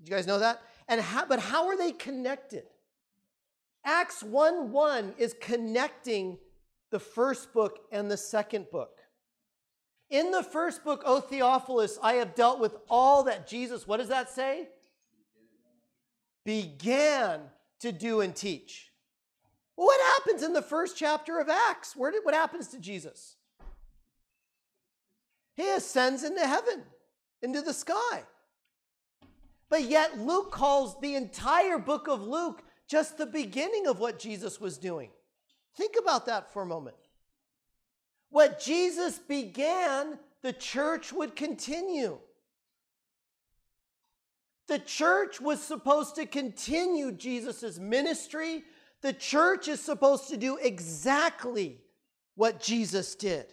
You 0.05 0.11
guys 0.11 0.27
know 0.27 0.39
that? 0.39 0.63
And 0.89 1.01
how, 1.01 1.27
but 1.27 1.41
how 1.41 1.67
are 1.67 1.77
they 1.77 1.93
connected? 1.93 2.65
Acts 3.85 4.23
1 4.23 4.73
1 4.73 5.15
is 5.19 5.35
connecting 5.41 6.39
the 6.91 6.99
first 6.99 7.53
book 7.53 7.81
and 7.91 8.11
the 8.11 8.17
second 8.17 8.67
book. 8.71 9.01
In 10.11 10.31
the 10.31 10.43
first 10.43 10.85
book, 10.85 11.03
O 11.05 11.21
Theophilus, 11.21 11.99
I 12.03 12.15
have 12.15 12.35
dealt 12.35 12.61
with 12.61 12.77
all 12.89 13.25
that 13.25 13.49
Jesus, 13.49 13.87
what 13.87 13.99
does 13.99 14.09
that 14.09 14.31
say? 14.31 14.69
Began 16.45 17.41
to 17.81 17.91
do 17.91 18.21
and 18.21 18.35
teach. 18.35 18.93
What 19.75 20.01
happens 20.15 20.43
in 20.43 20.53
the 20.53 20.63
first 20.63 20.97
chapter 20.97 21.41
of 21.41 21.49
Acts? 21.49 21.97
Where 21.97 22.11
did, 22.11 22.25
what 22.25 22.35
happens 22.35 22.69
to 22.69 22.79
Jesus? 22.79 23.37
He 25.55 25.69
ascends 25.71 26.23
into 26.23 26.47
heaven, 26.47 26.83
into 27.43 27.63
the 27.63 27.75
sky. 27.75 28.23
But 29.69 29.83
yet, 29.83 30.19
Luke 30.19 30.53
calls 30.53 30.99
the 31.01 31.15
entire 31.15 31.79
book 31.79 32.09
of 32.09 32.23
Luke 32.23 32.63
just 32.89 33.19
the 33.19 33.27
beginning 33.27 33.87
of 33.87 33.99
what 33.99 34.19
Jesus 34.19 34.61
was 34.61 34.79
doing. 34.79 35.11
Think 35.77 35.97
about 36.01 36.27
that 36.27 36.53
for 36.53 36.63
a 36.63 36.67
moment. 36.67 36.97
What 38.31 38.61
Jesus 38.61 39.19
began, 39.19 40.19
the 40.43 40.53
church 40.53 41.13
would 41.13 41.35
continue. 41.37 42.19
The 44.69 44.79
church 44.79 45.41
was 45.41 45.63
supposed 45.63 46.17
to 46.17 46.27
continue 46.27 47.13
Jesus' 47.13 47.79
ministry. 47.79 48.65
The 49.01 49.13
church 49.13 49.69
is 49.69 49.81
supposed 49.81 50.29
to 50.31 50.37
do 50.37 50.57
exactly 50.57 51.81
what 52.35 52.61
Jesus 52.61 53.15
did. 53.15 53.47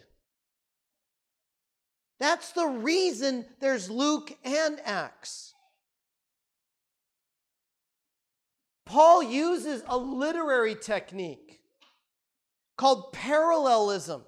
That's 2.20 2.51
the 2.51 2.67
reason 2.67 3.46
there's 3.60 3.89
Luke 3.89 4.36
and 4.43 4.79
Acts. 4.86 5.52
Paul 8.93 9.23
uses 9.23 9.81
a 9.88 9.97
literary 9.97 10.75
technique 10.75 11.62
called 12.77 13.12
parallelism, 13.12 14.21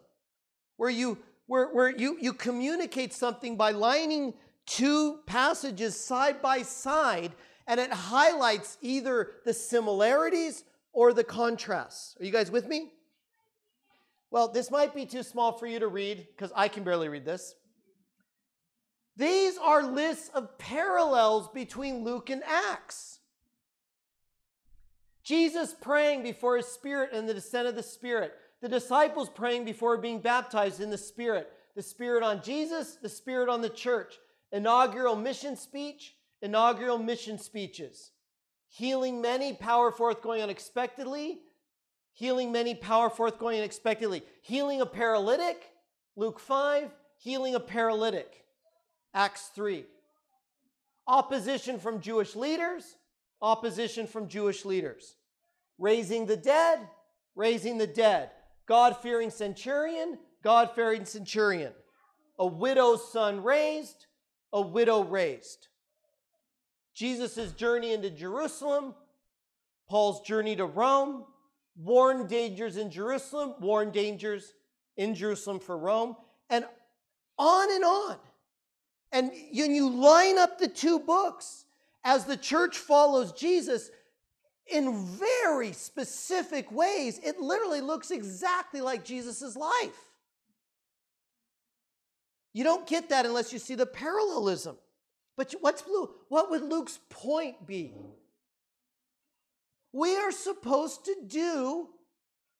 where 0.77 0.89
you 0.89 1.19
where, 1.45 1.71
where 1.71 1.95
you, 1.95 2.17
you 2.19 2.33
communicate 2.33 3.13
something 3.13 3.57
by 3.57 3.69
lining 3.69 4.33
two 4.65 5.19
passages 5.27 5.95
side 5.95 6.41
by 6.41 6.63
side, 6.63 7.33
and 7.67 7.79
it 7.79 7.93
highlights 7.93 8.79
either 8.81 9.33
the 9.45 9.53
similarities 9.53 10.63
or 10.93 11.13
the 11.13 11.23
contrasts. 11.23 12.17
Are 12.19 12.25
you 12.25 12.31
guys 12.31 12.49
with 12.49 12.67
me? 12.67 12.89
Well, 14.31 14.47
this 14.47 14.71
might 14.71 14.95
be 14.95 15.05
too 15.05 15.21
small 15.21 15.51
for 15.51 15.67
you 15.67 15.77
to 15.77 15.87
read 15.87 16.25
because 16.35 16.51
I 16.55 16.69
can 16.69 16.83
barely 16.83 17.07
read 17.07 17.23
this. 17.23 17.53
These 19.15 19.59
are 19.59 19.83
lists 19.83 20.31
of 20.33 20.57
parallels 20.57 21.49
between 21.53 22.03
Luke 22.03 22.31
and 22.31 22.41
Acts. 22.43 23.19
Jesus 25.25 25.73
praying 25.73 26.23
before 26.23 26.55
his 26.55 26.67
spirit 26.67 27.09
and 27.11 27.27
the 27.27 27.33
descent 27.33 27.67
of 27.67 27.75
the 27.75 27.83
spirit. 27.83 28.33
The 28.61 28.69
disciples 28.69 29.27
praying 29.27 29.65
before 29.65 29.97
being 29.97 30.19
baptized 30.19 30.79
in 30.79 30.91
the 30.91 30.97
spirit. 30.97 31.51
The 31.75 31.81
spirit 31.81 32.23
on 32.23 32.41
Jesus, 32.41 32.95
the 32.95 33.09
spirit 33.09 33.49
on 33.49 33.61
the 33.61 33.69
church. 33.69 34.15
Inaugural 34.51 35.15
mission 35.15 35.57
speech, 35.57 36.15
inaugural 36.41 36.99
mission 36.99 37.39
speeches. 37.39 38.11
Healing 38.69 39.19
many, 39.19 39.53
power 39.53 39.91
forth 39.91 40.21
going 40.21 40.41
unexpectedly. 40.41 41.39
Healing 42.13 42.51
many, 42.51 42.75
power 42.75 43.09
forth 43.09 43.39
going 43.39 43.57
unexpectedly. 43.57 44.21
Healing 44.41 44.79
a 44.79 44.85
paralytic, 44.85 45.63
Luke 46.15 46.39
5. 46.39 46.91
Healing 47.17 47.55
a 47.55 47.59
paralytic, 47.59 48.45
Acts 49.13 49.49
3. 49.55 49.85
Opposition 51.07 51.79
from 51.79 52.01
Jewish 52.01 52.35
leaders, 52.35 52.95
opposition 53.41 54.07
from 54.07 54.27
Jewish 54.27 54.65
leaders. 54.65 55.15
Raising 55.77 56.25
the 56.25 56.37
dead, 56.37 56.79
raising 57.35 57.77
the 57.77 57.87
dead. 57.87 58.31
God 58.65 58.97
fearing 58.97 59.29
centurion, 59.29 60.17
God 60.43 60.71
fearing 60.73 61.05
centurion. 61.05 61.73
A 62.39 62.45
widow's 62.45 63.11
son 63.11 63.43
raised, 63.43 64.07
a 64.51 64.61
widow 64.61 65.03
raised. 65.03 65.67
Jesus' 66.93 67.51
journey 67.53 67.93
into 67.93 68.09
Jerusalem, 68.09 68.95
Paul's 69.89 70.21
journey 70.21 70.55
to 70.55 70.65
Rome, 70.65 71.25
warn 71.77 72.27
dangers 72.27 72.77
in 72.77 72.89
Jerusalem, 72.89 73.55
warn 73.59 73.91
dangers 73.91 74.53
in 74.97 75.13
Jerusalem 75.13 75.59
for 75.59 75.77
Rome, 75.77 76.15
and 76.49 76.65
on 77.37 77.71
and 77.73 77.83
on. 77.83 78.17
And 79.11 79.31
you 79.51 79.89
line 79.89 80.37
up 80.37 80.57
the 80.57 80.67
two 80.67 80.99
books 80.99 81.64
as 82.05 82.25
the 82.25 82.37
church 82.37 82.77
follows 82.77 83.33
Jesus 83.33 83.89
in 84.71 85.05
very 85.05 85.73
specific 85.73 86.71
ways. 86.71 87.19
It 87.23 87.39
literally 87.39 87.81
looks 87.81 88.11
exactly 88.11 88.79
like 88.79 89.03
Jesus' 89.03 89.57
life. 89.57 89.97
You 92.53 92.63
don't 92.63 92.87
get 92.87 93.09
that 93.09 93.25
unless 93.25 93.51
you 93.51 93.59
see 93.59 93.75
the 93.75 93.87
parallelism. 93.87 94.77
But 95.35 95.53
what's 95.59 95.83
what 96.29 96.51
would 96.51 96.61
Luke's 96.61 96.99
point 97.09 97.67
be? 97.67 97.93
We 99.91 100.15
are 100.15 100.31
supposed 100.31 101.05
to 101.05 101.15
do 101.27 101.89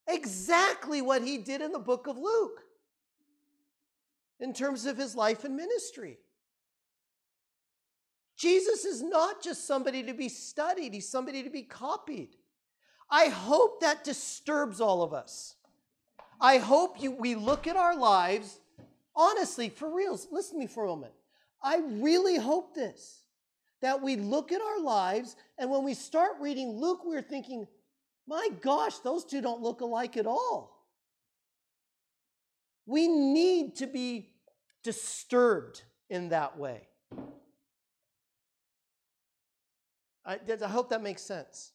exactly 0.06 1.00
what 1.00 1.22
he 1.22 1.38
did 1.38 1.62
in 1.62 1.72
the 1.72 1.78
book 1.78 2.06
of 2.06 2.18
Luke 2.18 2.62
in 4.40 4.52
terms 4.52 4.86
of 4.86 4.98
his 4.98 5.14
life 5.14 5.44
and 5.44 5.56
ministry. 5.56 6.18
Jesus 8.36 8.84
is 8.84 9.02
not 9.02 9.42
just 9.42 9.66
somebody 9.66 10.02
to 10.02 10.12
be 10.12 10.28
studied, 10.28 10.92
he's 10.92 11.08
somebody 11.08 11.42
to 11.42 11.50
be 11.50 11.62
copied. 11.62 12.36
I 13.10 13.26
hope 13.26 13.80
that 13.80 14.04
disturbs 14.04 14.80
all 14.80 15.02
of 15.02 15.14
us. 15.14 15.54
I 16.40 16.58
hope 16.58 17.00
you, 17.00 17.12
we 17.12 17.34
look 17.34 17.66
at 17.66 17.76
our 17.76 17.96
lives, 17.96 18.60
honestly, 19.14 19.70
for 19.70 19.94
reals, 19.94 20.28
listen 20.30 20.56
to 20.56 20.60
me 20.60 20.66
for 20.66 20.84
a 20.84 20.88
moment. 20.88 21.12
I 21.62 21.78
really 21.78 22.36
hope 22.36 22.74
this 22.74 23.22
that 23.82 24.02
we 24.02 24.16
look 24.16 24.52
at 24.52 24.60
our 24.60 24.80
lives, 24.80 25.36
and 25.58 25.70
when 25.70 25.84
we 25.84 25.92
start 25.92 26.32
reading 26.40 26.80
Luke, 26.80 27.00
we're 27.04 27.22
thinking, 27.22 27.66
my 28.26 28.48
gosh, 28.62 28.98
those 28.98 29.24
two 29.24 29.42
don't 29.42 29.62
look 29.62 29.82
alike 29.82 30.16
at 30.16 30.26
all. 30.26 30.86
We 32.86 33.06
need 33.06 33.76
to 33.76 33.86
be 33.86 34.30
disturbed 34.82 35.82
in 36.08 36.30
that 36.30 36.58
way. 36.58 36.88
I, 40.26 40.38
I 40.62 40.68
hope 40.68 40.90
that 40.90 41.02
makes 41.02 41.22
sense. 41.22 41.72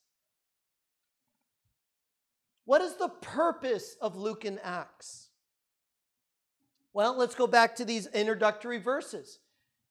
What 2.66 2.82
is 2.82 2.96
the 2.96 3.10
purpose 3.10 3.96
of 4.02 4.16
Luke 4.16 4.46
and 4.46 4.60
Acts? 4.64 5.30
Well, 6.94 7.18
let's 7.18 7.36
go 7.36 7.48
back 7.48 7.76
to 7.78 7.86
these 7.86 8.08
introductory 8.08 8.78
verses. 8.78 9.40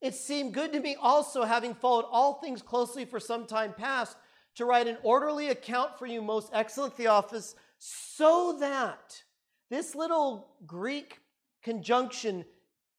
It 0.00 0.14
seemed 0.14 0.55
good 0.55 0.73
to 0.73 0.81
me 0.81 0.97
also, 1.00 1.45
having 1.45 1.75
followed 1.75 2.05
all 2.11 2.35
things 2.35 2.62
closely 2.62 3.05
for 3.05 3.19
some 3.19 3.47
time 3.47 3.75
past, 3.76 4.17
to 4.57 4.64
write 4.64 4.88
an 4.88 4.99
orderly 5.02 5.49
account 5.49 5.99
for 5.99 6.07
you, 6.07 6.21
most 6.21 6.50
excellent 6.52 6.95
Theophilus, 6.95 7.55
so 7.79 8.57
that 8.61 9.23
this 9.71 9.95
little 9.95 10.49
Greek 10.67 11.21
conjunction 11.62 12.45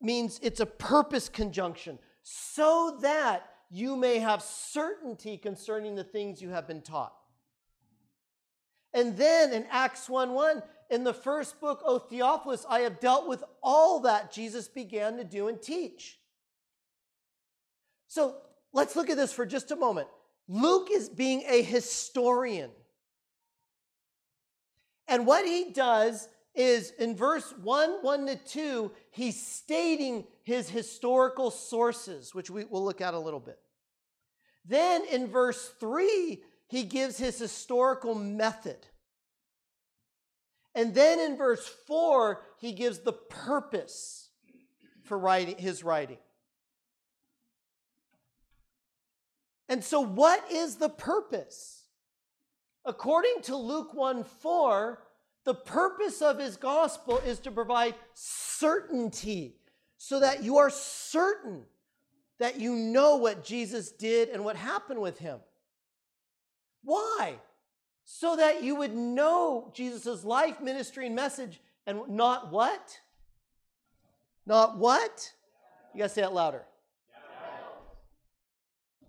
means 0.02 0.40
it's 0.42 0.60
a 0.60 0.66
purpose 0.66 1.30
conjunction, 1.30 2.00
so 2.24 2.98
that 3.02 3.51
you 3.72 3.96
may 3.96 4.20
have 4.20 4.42
certainty 4.42 5.38
concerning 5.38 5.96
the 5.96 6.04
things 6.04 6.42
you 6.42 6.50
have 6.50 6.68
been 6.68 6.82
taught. 6.82 7.14
And 8.94 9.16
then 9.16 9.54
in 9.54 9.66
Acts 9.72 10.10
1 10.10 10.34
1, 10.34 10.62
in 10.90 11.06
the 11.06 11.14
first 11.14 11.62
book, 11.62 11.82
O 11.86 11.98
Theophilus, 11.98 12.66
I 12.70 12.82
have 12.82 13.00
dealt 13.00 13.28
with 13.28 13.44
all 13.64 14.02
that 14.02 14.34
Jesus 14.34 14.68
began 14.68 15.16
to 15.18 15.24
do 15.24 15.48
and 15.48 15.62
teach. 15.62 16.20
So 18.08 18.36
let's 18.74 18.98
look 18.98 19.10
at 19.10 19.16
this 19.16 19.32
for 19.32 19.46
just 19.46 19.72
a 19.72 19.78
moment. 19.78 20.10
Luke 20.50 20.90
is 20.92 21.08
being 21.08 21.44
a 21.48 21.62
historian. 21.62 22.72
And 25.08 25.26
what 25.26 25.46
he 25.46 25.72
does 25.72 26.28
is 26.54 26.92
in 27.00 27.16
verse 27.16 27.54
1 27.62 28.04
1 28.04 28.26
to 28.28 28.36
2, 28.36 28.92
he's 29.12 29.42
stating 29.42 30.26
his 30.44 30.70
historical 30.70 31.52
sources, 31.52 32.36
which 32.36 32.50
we 32.50 32.66
will 32.66 32.84
look 32.84 33.02
at 33.02 33.14
a 33.14 33.20
little 33.20 33.40
bit. 33.40 33.60
Then 34.66 35.04
in 35.06 35.28
verse 35.28 35.74
3, 35.80 36.44
he 36.68 36.84
gives 36.84 37.18
his 37.18 37.40
historical 37.40 38.16
method. 38.16 38.78
And 40.74 40.94
then 40.94 41.20
in 41.20 41.38
verse 41.38 41.68
4, 41.88 42.42
he 42.60 42.72
gives 42.72 43.00
the 43.00 43.14
purpose 43.14 44.30
for 45.04 45.18
writing 45.18 45.58
his 45.58 45.84
writing. 45.84 46.18
And 49.68 49.84
so, 49.84 50.02
what 50.02 50.52
is 50.52 50.76
the 50.76 50.90
purpose? 50.90 51.86
According 52.84 53.42
to 53.44 53.56
Luke 53.56 53.94
1 53.94 54.24
4, 54.24 55.00
the 55.44 55.54
purpose 55.54 56.22
of 56.22 56.38
his 56.38 56.58
gospel 56.58 57.18
is 57.20 57.40
to 57.40 57.52
provide 57.52 57.96
certainty 58.14 59.56
so 59.98 60.20
that 60.20 60.44
you 60.44 60.58
are 60.58 60.70
certain 60.70 61.64
that 62.40 62.60
you 62.60 62.76
know 62.76 63.18
what 63.18 63.44
Jesus 63.44 63.92
did 63.92 64.30
and 64.30 64.44
what 64.44 64.56
happened 64.56 65.00
with 65.00 65.20
him. 65.20 65.40
Why? 66.84 67.36
So 68.04 68.36
that 68.36 68.64
you 68.64 68.76
would 68.76 68.96
know 68.96 69.72
Jesus' 69.76 70.24
life, 70.24 70.60
ministry, 70.60 71.06
and 71.06 71.16
message, 71.16 71.62
and 71.86 72.08
not 72.08 72.52
what? 72.52 73.00
Not 74.46 74.78
what? 74.78 75.32
You 75.94 76.00
gotta 76.00 76.10
say 76.10 76.24
it 76.24 76.32
louder. 76.32 76.64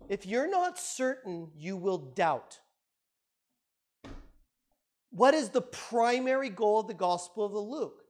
If 0.09 0.25
you're 0.25 0.49
not 0.49 0.77
certain, 0.77 1.49
you 1.57 1.77
will 1.77 1.97
doubt. 1.97 2.59
What 5.15 5.35
is 5.35 5.49
the 5.49 5.61
primary 5.61 6.49
goal 6.49 6.79
of 6.79 6.87
the 6.87 6.95
Gospel 6.95 7.45
of 7.45 7.51
the 7.51 7.59
Luke? 7.59 8.03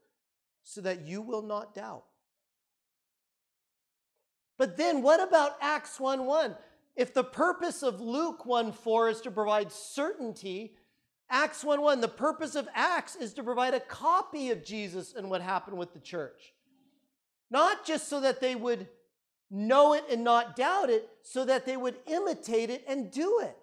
So 0.63 0.79
that 0.81 1.05
you 1.05 1.21
will 1.21 1.41
not 1.41 1.75
doubt. 1.75 2.05
But 4.57 4.77
then 4.77 5.01
what 5.01 5.21
about 5.21 5.57
Acts 5.61 5.99
1 5.99 6.25
1? 6.25 6.55
If 6.95 7.13
the 7.13 7.23
purpose 7.23 7.83
of 7.83 7.99
Luke 7.99 8.45
1 8.45 8.71
4 8.71 9.09
is 9.09 9.21
to 9.21 9.31
provide 9.31 9.73
certainty, 9.73 10.75
Acts 11.29 11.61
1 11.63 11.81
1, 11.81 11.99
the 11.99 12.07
purpose 12.07 12.55
of 12.55 12.69
Acts 12.73 13.17
is 13.17 13.33
to 13.33 13.43
provide 13.43 13.73
a 13.73 13.81
copy 13.81 14.51
of 14.51 14.63
Jesus 14.63 15.13
and 15.13 15.29
what 15.29 15.41
happened 15.41 15.77
with 15.77 15.93
the 15.93 15.99
church. 15.99 16.53
Not 17.51 17.85
just 17.85 18.07
so 18.07 18.21
that 18.21 18.39
they 18.39 18.55
would 18.55 18.87
know 19.51 19.93
it 19.93 20.05
and 20.09 20.23
not 20.23 20.55
doubt 20.55 20.89
it, 20.89 21.09
so 21.21 21.43
that 21.43 21.65
they 21.65 21.75
would 21.75 21.97
imitate 22.07 22.69
it 22.69 22.85
and 22.87 23.11
do 23.11 23.41
it. 23.43 23.57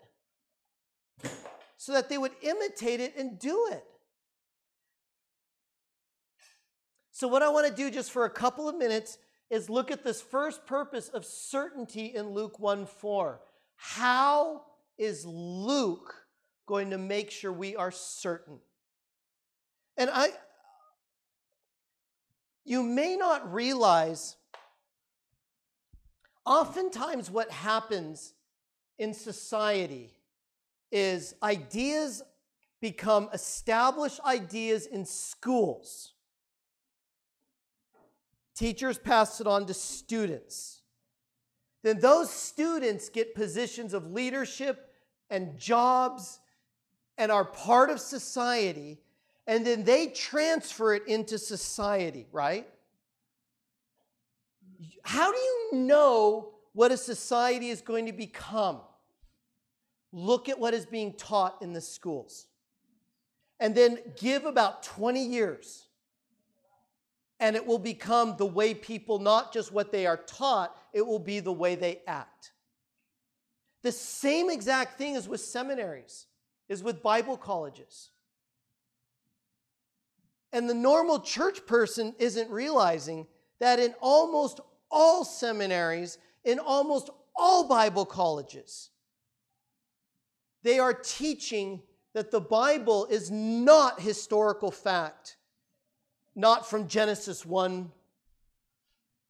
So 1.80 1.94
that 1.94 2.10
they 2.10 2.18
would 2.18 2.32
imitate 2.42 3.00
it 3.00 3.16
and 3.16 3.38
do 3.38 3.68
it. 3.72 3.82
So, 7.10 7.26
what 7.26 7.42
I 7.42 7.48
want 7.48 7.66
to 7.68 7.72
do 7.74 7.90
just 7.90 8.10
for 8.10 8.26
a 8.26 8.30
couple 8.30 8.68
of 8.68 8.76
minutes 8.76 9.16
is 9.48 9.70
look 9.70 9.90
at 9.90 10.04
this 10.04 10.20
first 10.20 10.66
purpose 10.66 11.08
of 11.08 11.24
certainty 11.24 12.14
in 12.14 12.34
Luke 12.34 12.60
1 12.60 12.84
4. 12.84 13.40
How 13.76 14.60
is 14.98 15.24
Luke 15.24 16.14
going 16.66 16.90
to 16.90 16.98
make 16.98 17.30
sure 17.30 17.50
we 17.50 17.74
are 17.76 17.90
certain? 17.90 18.58
And 19.96 20.10
I, 20.12 20.28
you 22.66 22.82
may 22.82 23.16
not 23.16 23.54
realize 23.54 24.36
oftentimes 26.44 27.30
what 27.30 27.50
happens 27.50 28.34
in 28.98 29.14
society 29.14 30.12
is 30.90 31.34
ideas 31.42 32.22
become 32.80 33.28
established 33.32 34.20
ideas 34.24 34.86
in 34.86 35.04
schools. 35.04 36.14
Teachers 38.54 38.98
pass 38.98 39.40
it 39.40 39.46
on 39.46 39.66
to 39.66 39.74
students. 39.74 40.82
Then 41.82 41.98
those 42.00 42.30
students 42.30 43.08
get 43.08 43.34
positions 43.34 43.94
of 43.94 44.10
leadership 44.12 44.90
and 45.30 45.58
jobs 45.58 46.40
and 47.16 47.30
are 47.30 47.44
part 47.44 47.90
of 47.90 48.00
society, 48.00 48.98
and 49.46 49.66
then 49.66 49.84
they 49.84 50.08
transfer 50.08 50.94
it 50.94 51.06
into 51.06 51.38
society, 51.38 52.26
right? 52.32 52.66
How 55.02 55.30
do 55.30 55.38
you 55.38 55.70
know 55.72 56.54
what 56.72 56.92
a 56.92 56.96
society 56.96 57.68
is 57.70 57.80
going 57.80 58.06
to 58.06 58.12
become? 58.12 58.80
Look 60.12 60.48
at 60.48 60.58
what 60.58 60.74
is 60.74 60.86
being 60.86 61.14
taught 61.14 61.62
in 61.62 61.72
the 61.72 61.80
schools. 61.80 62.46
And 63.58 63.74
then 63.74 63.98
give 64.18 64.44
about 64.44 64.82
20 64.82 65.22
years 65.22 65.86
and 67.40 67.56
it 67.56 67.66
will 67.66 67.78
become 67.78 68.36
the 68.36 68.46
way 68.46 68.74
people, 68.74 69.18
not 69.18 69.52
just 69.52 69.72
what 69.72 69.90
they 69.90 70.06
are 70.06 70.18
taught, 70.18 70.76
it 70.92 71.04
will 71.04 71.18
be 71.18 71.40
the 71.40 71.52
way 71.52 71.74
they 71.74 72.02
act. 72.06 72.52
The 73.82 73.90
same 73.90 74.50
exact 74.50 74.98
thing 74.98 75.14
is 75.14 75.26
with 75.26 75.40
seminaries, 75.40 76.26
is 76.68 76.82
with 76.82 77.02
Bible 77.02 77.38
colleges. 77.38 78.10
And 80.52 80.68
the 80.68 80.74
normal 80.74 81.20
church 81.20 81.64
person 81.66 82.14
isn't 82.18 82.50
realizing 82.50 83.26
that 83.58 83.78
in 83.78 83.94
almost 84.02 84.60
all 84.90 85.24
seminaries, 85.24 86.18
in 86.44 86.58
almost 86.58 87.08
all 87.34 87.66
Bible 87.66 88.04
colleges, 88.04 88.89
they 90.62 90.78
are 90.78 90.94
teaching 90.94 91.82
that 92.12 92.30
the 92.30 92.40
Bible 92.40 93.06
is 93.06 93.30
not 93.30 94.00
historical 94.00 94.70
fact 94.70 95.36
not 96.34 96.68
from 96.68 96.88
Genesis 96.88 97.44
1, 97.44 97.90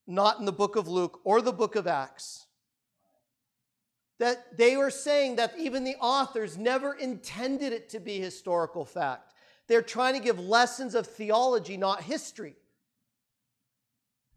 not 0.06 0.38
in 0.38 0.44
the 0.44 0.52
book 0.52 0.76
of 0.76 0.88
Luke 0.88 1.20
or 1.24 1.40
the 1.40 1.52
book 1.52 1.76
of 1.76 1.86
Acts. 1.86 2.46
That 4.18 4.56
they 4.56 4.76
were 4.76 4.90
saying 4.90 5.36
that 5.36 5.54
even 5.58 5.84
the 5.84 5.96
authors 5.96 6.58
never 6.58 6.94
intended 6.94 7.72
it 7.72 7.88
to 7.90 8.00
be 8.00 8.18
historical 8.18 8.84
fact. 8.84 9.32
They're 9.66 9.82
trying 9.82 10.14
to 10.14 10.20
give 10.20 10.38
lessons 10.38 10.94
of 10.94 11.06
theology, 11.06 11.76
not 11.76 12.02
history. 12.02 12.54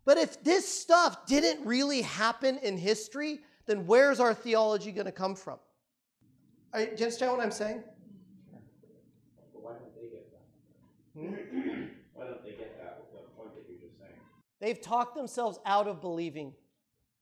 But 0.06 0.18
if 0.18 0.44
this 0.44 0.68
stuff 0.68 1.26
didn't 1.26 1.66
really 1.66 2.02
happen 2.02 2.60
in 2.60 2.78
history, 2.78 3.42
then 3.66 3.88
where's 3.88 4.20
our 4.20 4.34
theology 4.34 4.92
going 4.92 5.06
to 5.06 5.12
come 5.12 5.36
from? 5.36 5.60
Do 6.74 6.80
you 6.80 6.88
understand 6.92 7.32
what 7.32 7.42
I'm 7.42 7.52
saying? 7.52 7.84
But 9.54 9.64
why 9.64 9.72
don't 9.74 9.96
they 9.96 10.10
get 10.10 10.32
that? 10.32 10.44
Hmm? 11.20 11.84
Why 12.16 12.26
don't 12.26 12.44
they 12.44 12.52
get 12.52 12.78
that, 12.78 13.06
the 13.12 13.20
point 13.36 13.56
that 13.56 13.64
you're 13.68 13.80
just 13.80 14.00
saying? 14.00 14.14
They've 14.62 14.80
talked 14.80 15.16
themselves 15.16 15.60
out 15.66 15.88
of 15.88 16.00
believing 16.00 16.54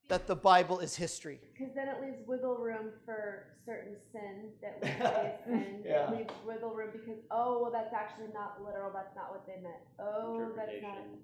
that 0.10 0.28
the 0.28 0.36
Bible 0.36 0.80
is 0.80 0.96
history. 0.96 1.40
Because 1.58 1.74
then 1.74 1.88
it 1.88 2.02
leaves 2.02 2.18
wiggle 2.28 2.58
room 2.58 2.92
for 3.06 3.48
certain 3.66 3.96
sin 4.12 4.50
that 4.62 4.80
we 4.82 4.88
say 4.90 5.34
is 5.40 5.46
sin. 5.46 5.82
Yeah. 5.86 6.12
It 6.12 6.18
leaves 6.18 6.34
wiggle 6.46 6.74
room 6.76 6.90
because, 6.92 7.20
oh, 7.32 7.62
well, 7.62 7.72
that's 7.72 7.94
actually 7.94 8.28
not 8.34 8.62
literal. 8.64 8.92
That's 8.94 9.16
not 9.16 9.32
what 9.32 9.48
they 9.48 9.62
meant. 9.62 9.76
Oh, 10.00 10.52
that's 10.56 10.72
not. 10.82 10.98
Interpretation. 10.98 11.20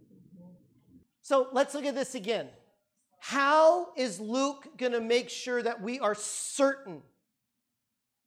So 1.22 1.50
let's 1.52 1.76
look 1.76 1.86
at 1.86 1.96
this 1.96 2.16
again. 2.16 2.48
How 3.20 3.90
is 3.98 4.20
Luke 4.22 4.78
going 4.78 4.94
to 4.94 5.02
make 5.02 5.30
sure 5.30 5.62
that 5.62 5.82
we 5.82 6.00
are 6.00 6.16
certain 6.16 7.02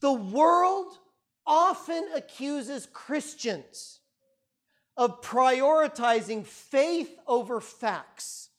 The 0.00 0.12
world 0.12 0.98
often 1.46 2.08
accuses 2.14 2.88
Christians 2.92 4.00
of 4.96 5.20
prioritizing 5.20 6.46
faith 6.46 7.16
over 7.26 7.60
facts. 7.60 8.50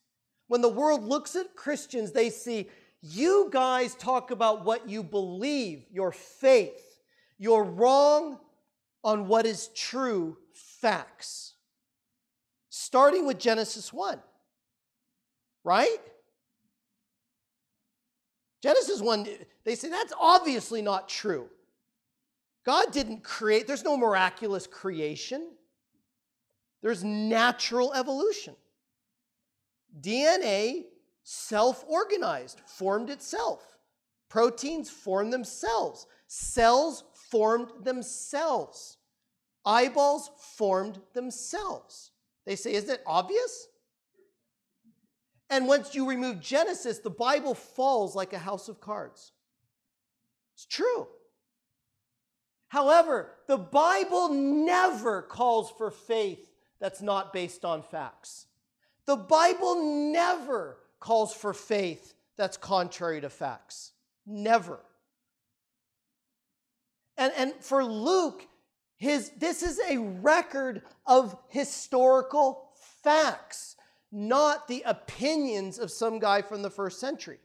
When 0.47 0.61
the 0.61 0.69
world 0.69 1.03
looks 1.03 1.35
at 1.35 1.55
Christians, 1.55 2.11
they 2.11 2.29
see 2.29 2.69
you 3.01 3.49
guys 3.51 3.95
talk 3.95 4.31
about 4.31 4.65
what 4.65 4.87
you 4.89 5.03
believe, 5.03 5.85
your 5.91 6.11
faith. 6.11 6.97
You're 7.37 7.63
wrong 7.63 8.39
on 9.03 9.27
what 9.27 9.45
is 9.45 9.69
true 9.75 10.37
facts. 10.53 11.53
Starting 12.69 13.25
with 13.25 13.39
Genesis 13.39 13.91
1, 13.91 14.19
right? 15.63 15.97
Genesis 18.61 19.01
1, 19.01 19.27
they 19.63 19.75
say 19.75 19.89
that's 19.89 20.13
obviously 20.19 20.81
not 20.81 21.07
true. 21.07 21.47
God 22.65 22.91
didn't 22.91 23.23
create, 23.23 23.67
there's 23.67 23.83
no 23.83 23.95
miraculous 23.95 24.67
creation, 24.67 25.51
there's 26.81 27.03
natural 27.03 27.93
evolution. 27.93 28.55
DNA 30.01 30.85
self 31.23 31.83
organized, 31.87 32.61
formed 32.65 33.09
itself. 33.09 33.77
Proteins 34.29 34.89
formed 34.89 35.31
themselves. 35.31 36.07
Cells 36.27 37.03
formed 37.29 37.69
themselves. 37.83 38.97
eyeballs 39.65 40.31
formed 40.55 40.99
themselves. 41.13 42.11
They 42.45 42.55
say, 42.55 42.73
Isn't 42.73 42.89
it 42.89 43.03
obvious? 43.05 43.67
And 45.49 45.67
once 45.67 45.95
you 45.95 46.07
remove 46.07 46.41
Genesis, 46.41 46.99
the 46.99 47.09
Bible 47.09 47.53
falls 47.53 48.15
like 48.15 48.33
a 48.33 48.39
house 48.39 48.67
of 48.67 48.81
cards. 48.81 49.31
It's 50.55 50.65
true. 50.65 51.07
However, 52.67 53.31
the 53.47 53.57
Bible 53.57 54.29
never 54.29 55.21
calls 55.21 55.71
for 55.71 55.89
faith 55.89 56.49
that's 56.79 57.01
not 57.01 57.31
based 57.31 57.63
on 57.63 57.81
facts. 57.81 58.47
The 59.05 59.15
Bible 59.15 60.11
never 60.11 60.77
calls 60.99 61.33
for 61.33 61.53
faith 61.53 62.13
that's 62.35 62.57
contrary 62.57 63.21
to 63.21 63.29
facts. 63.29 63.93
Never. 64.25 64.79
And, 67.17 67.31
and 67.37 67.53
for 67.61 67.83
Luke, 67.85 68.45
his, 68.97 69.31
this 69.37 69.63
is 69.63 69.79
a 69.89 69.97
record 69.97 70.81
of 71.05 71.37
historical 71.47 72.69
facts, 73.01 73.76
not 74.11 74.67
the 74.67 74.83
opinions 74.85 75.79
of 75.79 75.91
some 75.91 76.19
guy 76.19 76.41
from 76.41 76.61
the 76.61 76.69
first 76.69 76.99
century. 76.99 77.39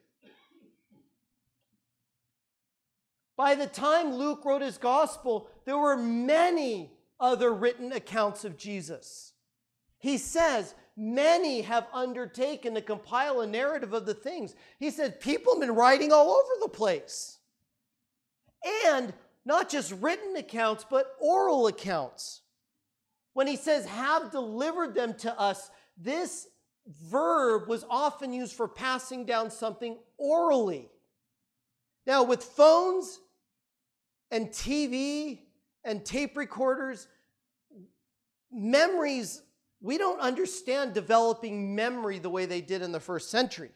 By 3.36 3.54
the 3.54 3.66
time 3.66 4.12
Luke 4.14 4.44
wrote 4.44 4.62
his 4.62 4.78
gospel, 4.78 5.48
there 5.64 5.78
were 5.78 5.96
many 5.96 6.92
other 7.18 7.52
written 7.52 7.92
accounts 7.92 8.44
of 8.44 8.56
Jesus. 8.56 9.32
He 9.98 10.18
says, 10.18 10.74
Many 10.94 11.62
have 11.62 11.86
undertaken 11.94 12.74
to 12.74 12.82
compile 12.82 13.40
a 13.40 13.46
narrative 13.46 13.94
of 13.94 14.04
the 14.04 14.12
things. 14.12 14.54
He 14.78 14.90
said, 14.90 15.20
People 15.20 15.54
have 15.54 15.60
been 15.60 15.74
writing 15.74 16.12
all 16.12 16.30
over 16.30 16.52
the 16.60 16.68
place. 16.68 17.38
And 18.86 19.14
not 19.44 19.68
just 19.68 19.92
written 19.92 20.36
accounts, 20.36 20.84
but 20.88 21.16
oral 21.18 21.66
accounts. 21.66 22.42
When 23.32 23.46
he 23.46 23.56
says, 23.56 23.86
have 23.86 24.30
delivered 24.30 24.94
them 24.94 25.14
to 25.14 25.38
us, 25.38 25.70
this 25.96 26.46
verb 26.86 27.68
was 27.68 27.84
often 27.88 28.32
used 28.32 28.54
for 28.54 28.68
passing 28.68 29.24
down 29.24 29.50
something 29.50 29.98
orally. 30.18 30.88
Now, 32.06 32.24
with 32.24 32.42
phones 32.42 33.20
and 34.30 34.48
TV 34.48 35.40
and 35.84 36.04
tape 36.04 36.36
recorders, 36.36 37.06
memories, 38.50 39.42
we 39.80 39.98
don't 39.98 40.20
understand 40.20 40.94
developing 40.94 41.74
memory 41.74 42.18
the 42.18 42.30
way 42.30 42.46
they 42.46 42.60
did 42.60 42.82
in 42.82 42.92
the 42.92 43.00
first 43.00 43.30
century. 43.30 43.70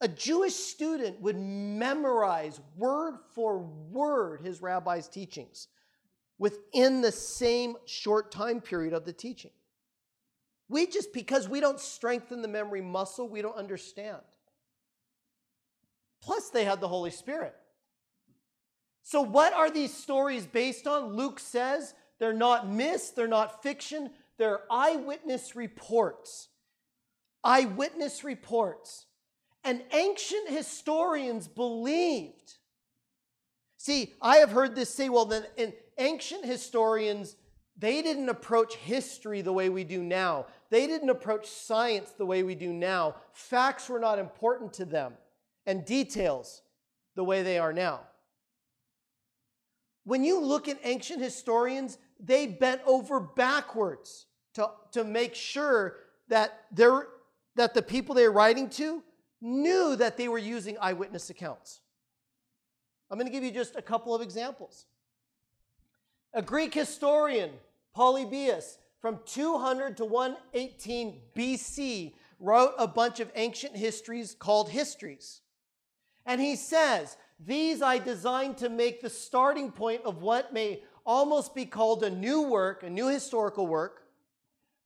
A 0.00 0.08
Jewish 0.08 0.54
student 0.54 1.20
would 1.20 1.38
memorize 1.38 2.60
word 2.76 3.18
for 3.34 3.58
word 3.58 4.40
his 4.40 4.60
rabbi's 4.60 5.06
teachings 5.06 5.68
within 6.38 7.00
the 7.00 7.12
same 7.12 7.76
short 7.84 8.32
time 8.32 8.60
period 8.60 8.94
of 8.94 9.04
the 9.04 9.12
teaching. 9.12 9.52
We 10.72 10.86
just, 10.86 11.12
because 11.12 11.48
we 11.50 11.60
don't 11.60 11.78
strengthen 11.78 12.40
the 12.40 12.48
memory 12.48 12.80
muscle, 12.80 13.28
we 13.28 13.42
don't 13.42 13.56
understand. 13.56 14.20
Plus, 16.22 16.48
they 16.48 16.64
had 16.64 16.80
the 16.80 16.88
Holy 16.88 17.10
Spirit. 17.10 17.54
So, 19.02 19.20
what 19.20 19.52
are 19.52 19.70
these 19.70 19.92
stories 19.92 20.46
based 20.46 20.86
on? 20.86 21.14
Luke 21.14 21.40
says 21.40 21.92
they're 22.18 22.32
not 22.32 22.70
myths, 22.70 23.10
they're 23.10 23.28
not 23.28 23.62
fiction, 23.62 24.10
they're 24.38 24.60
eyewitness 24.70 25.54
reports. 25.54 26.48
Eyewitness 27.44 28.24
reports. 28.24 29.04
And 29.64 29.82
ancient 29.92 30.48
historians 30.48 31.48
believed. 31.48 32.54
See, 33.76 34.14
I 34.22 34.36
have 34.36 34.52
heard 34.52 34.74
this 34.74 34.88
say, 34.88 35.10
well, 35.10 35.26
then 35.26 35.44
ancient 35.98 36.46
historians, 36.46 37.36
they 37.78 38.02
didn't 38.02 38.28
approach 38.28 38.76
history 38.76 39.40
the 39.40 39.52
way 39.52 39.68
we 39.68 39.84
do 39.84 40.02
now. 40.02 40.46
They 40.70 40.86
didn't 40.86 41.10
approach 41.10 41.46
science 41.46 42.10
the 42.10 42.26
way 42.26 42.42
we 42.42 42.54
do 42.54 42.72
now. 42.72 43.16
Facts 43.32 43.88
were 43.88 43.98
not 43.98 44.18
important 44.18 44.74
to 44.74 44.84
them, 44.84 45.14
and 45.66 45.84
details 45.84 46.62
the 47.14 47.24
way 47.24 47.42
they 47.42 47.58
are 47.58 47.72
now. 47.72 48.00
When 50.04 50.24
you 50.24 50.40
look 50.40 50.68
at 50.68 50.78
ancient 50.84 51.22
historians, 51.22 51.98
they 52.18 52.46
bent 52.46 52.80
over 52.86 53.20
backwards 53.20 54.26
to, 54.54 54.70
to 54.92 55.04
make 55.04 55.34
sure 55.34 55.96
that, 56.28 56.64
that 56.74 57.74
the 57.74 57.82
people 57.82 58.14
they 58.14 58.26
were 58.26 58.34
writing 58.34 58.68
to 58.70 59.02
knew 59.40 59.96
that 59.96 60.16
they 60.16 60.28
were 60.28 60.38
using 60.38 60.76
eyewitness 60.80 61.30
accounts. 61.30 61.80
I'm 63.10 63.18
going 63.18 63.26
to 63.26 63.32
give 63.32 63.44
you 63.44 63.50
just 63.50 63.76
a 63.76 63.82
couple 63.82 64.14
of 64.14 64.22
examples. 64.22 64.86
A 66.34 66.42
Greek 66.42 66.72
historian, 66.72 67.50
Polybius, 67.94 68.78
from 69.00 69.20
200 69.26 69.96
to 69.98 70.04
118 70.04 71.20
BC, 71.36 72.14
wrote 72.38 72.74
a 72.78 72.86
bunch 72.86 73.20
of 73.20 73.30
ancient 73.34 73.76
histories 73.76 74.34
called 74.38 74.70
histories. 74.70 75.40
And 76.24 76.40
he 76.40 76.56
says, 76.56 77.16
These 77.38 77.82
I 77.82 77.98
designed 77.98 78.58
to 78.58 78.68
make 78.68 79.00
the 79.00 79.10
starting 79.10 79.70
point 79.72 80.02
of 80.04 80.22
what 80.22 80.52
may 80.52 80.82
almost 81.04 81.54
be 81.54 81.66
called 81.66 82.02
a 82.02 82.10
new 82.10 82.42
work, 82.42 82.82
a 82.82 82.90
new 82.90 83.08
historical 83.08 83.66
work, 83.66 84.04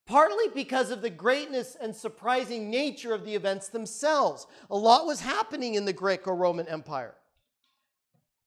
partly 0.06 0.48
because 0.54 0.90
of 0.90 1.02
the 1.02 1.10
greatness 1.10 1.76
and 1.80 1.94
surprising 1.94 2.70
nature 2.70 3.12
of 3.12 3.24
the 3.24 3.34
events 3.34 3.68
themselves. 3.68 4.46
A 4.70 4.76
lot 4.76 5.06
was 5.06 5.20
happening 5.20 5.74
in 5.74 5.84
the 5.84 5.92
Greco 5.92 6.32
Roman 6.32 6.68
Empire. 6.68 7.14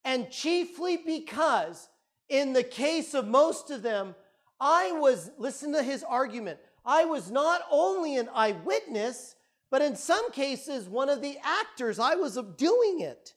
And 0.06 0.32
chiefly 0.32 0.98
because, 0.98 1.89
in 2.30 2.54
the 2.54 2.64
case 2.64 3.14
of 3.14 3.28
most 3.28 3.72
of 3.72 3.82
them, 3.82 4.16
I 4.60 4.92
was, 4.94 5.32
listen 5.38 5.74
to 5.74 5.84
his 5.84 6.04
argument, 6.04 6.60
I 6.86 7.06
was 7.06 7.30
not 7.30 7.62
only 7.72 8.18
an 8.18 8.30
eyewitness, 8.34 9.36
but 9.70 9.82
in 9.82 9.96
some 9.96 10.32
cases, 10.32 10.88
one 10.88 11.10
of 11.10 11.22
the 11.22 11.38
actors. 11.44 12.00
I 12.00 12.16
was 12.16 12.38
doing 12.58 13.02
it. 13.02 13.34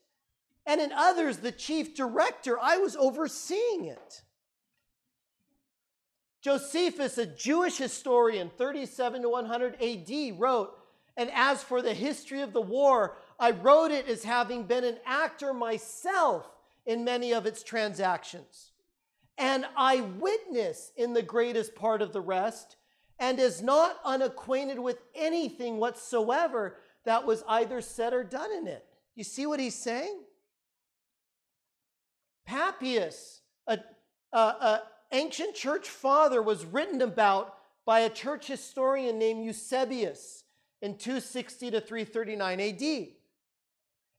And 0.64 0.81
in 0.81 0.92
others, 0.92 1.38
the 1.38 1.52
chief 1.52 1.94
director, 1.94 2.59
I 2.61 2.78
was 2.78 2.96
overseeing 2.96 3.87
it. 3.87 4.22
Josephus, 6.40 7.18
a 7.18 7.26
Jewish 7.26 7.76
historian, 7.76 8.50
37 8.57 9.22
to 9.22 9.28
100 9.28 9.83
AD, 9.83 10.40
wrote, 10.40 10.76
And 11.16 11.31
as 11.33 11.62
for 11.62 11.83
the 11.83 11.94
history 11.94 12.40
of 12.40 12.52
the 12.52 12.61
war, 12.61 13.16
I 13.38 13.52
wrote 13.52 13.90
it 13.90 14.09
as 14.09 14.24
having 14.24 14.64
been 14.64 14.85
an 14.85 14.98
actor 15.07 15.52
myself 15.52 16.48
in 16.85 17.05
many 17.05 17.33
of 17.33 17.46
its 17.46 17.62
transactions, 17.62 18.71
an 19.38 19.66
eyewitness 19.76 20.92
in 20.96 21.12
the 21.14 21.22
greatest 21.22 21.74
part 21.74 22.02
of 22.02 22.12
the 22.12 22.20
rest, 22.20 22.76
and 23.18 23.38
is 23.38 23.62
not 23.62 23.96
unacquainted 24.04 24.78
with 24.78 24.98
anything 25.14 25.78
whatsoever 25.78 26.76
that 27.04 27.26
was 27.26 27.44
either 27.48 27.80
said 27.80 28.12
or 28.12 28.24
done 28.24 28.52
in 28.52 28.66
it. 28.66 28.84
You 29.14 29.24
see 29.24 29.46
what 29.46 29.60
he's 29.60 29.74
saying? 29.74 30.20
Papias, 32.46 33.40
a, 33.66 33.78
a, 34.32 34.38
a 34.38 34.82
ancient 35.12 35.54
church 35.54 35.88
father 35.88 36.42
was 36.42 36.64
written 36.64 37.00
about 37.02 37.54
by 37.84 38.00
a 38.00 38.10
church 38.10 38.46
historian 38.46 39.18
named 39.18 39.44
Eusebius 39.44 40.44
in 40.80 40.96
260 40.96 41.70
to 41.72 41.80
339 41.80 42.60
AD. 42.60 43.08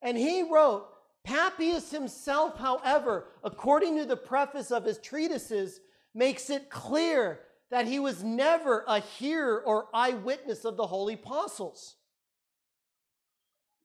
And 0.02 0.17
he 0.17 0.43
wrote, 0.43 0.88
Papias 1.24 1.92
himself, 1.92 2.58
however, 2.58 3.28
according 3.44 3.98
to 3.98 4.06
the 4.06 4.18
preface 4.18 4.72
of 4.72 4.86
his 4.86 4.98
treatises, 4.98 5.80
makes 6.14 6.50
it 6.50 6.70
clear 6.70 7.40
that 7.72 7.88
he 7.88 8.00
was 8.00 8.24
never 8.24 8.84
a 8.88 9.00
hearer 9.00 9.62
or 9.62 9.88
eyewitness 9.94 10.66
of 10.66 10.78
the 10.78 10.88
holy 10.88 11.14
apostles. 11.16 11.96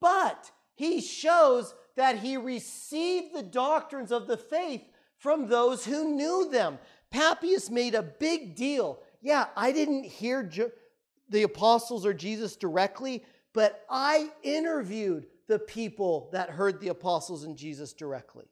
But 0.01 0.51
he 0.75 1.01
shows 1.01 1.75
that 1.97 2.19
he 2.19 2.37
received 2.37 3.35
the 3.35 3.43
doctrines 3.43 4.13
of 4.13 4.27
the 4.27 4.37
faith 4.37 4.83
from 5.17 5.49
those 5.49 5.85
who 5.85 6.15
knew 6.15 6.49
them. 6.51 6.79
Papias 7.11 7.71
made 7.71 7.95
a 7.95 8.03
big 8.03 8.55
deal. 8.55 9.01
Yeah, 9.21 9.47
I 9.57 9.73
didn't 9.73 10.05
hear 10.05 10.49
the 11.29 11.43
apostles 11.43 12.05
or 12.05 12.15
Jesus 12.15 12.57
directly, 12.57 13.25
but 13.53 13.85
I 13.91 14.31
interviewed 14.43 15.27
the 15.49 15.59
people 15.59 16.29
that 16.33 16.51
heard 16.51 16.81
the 16.81 16.89
apostles 16.89 17.45
and 17.45 17.57
Jesus 17.57 17.93
directly. 17.93 18.45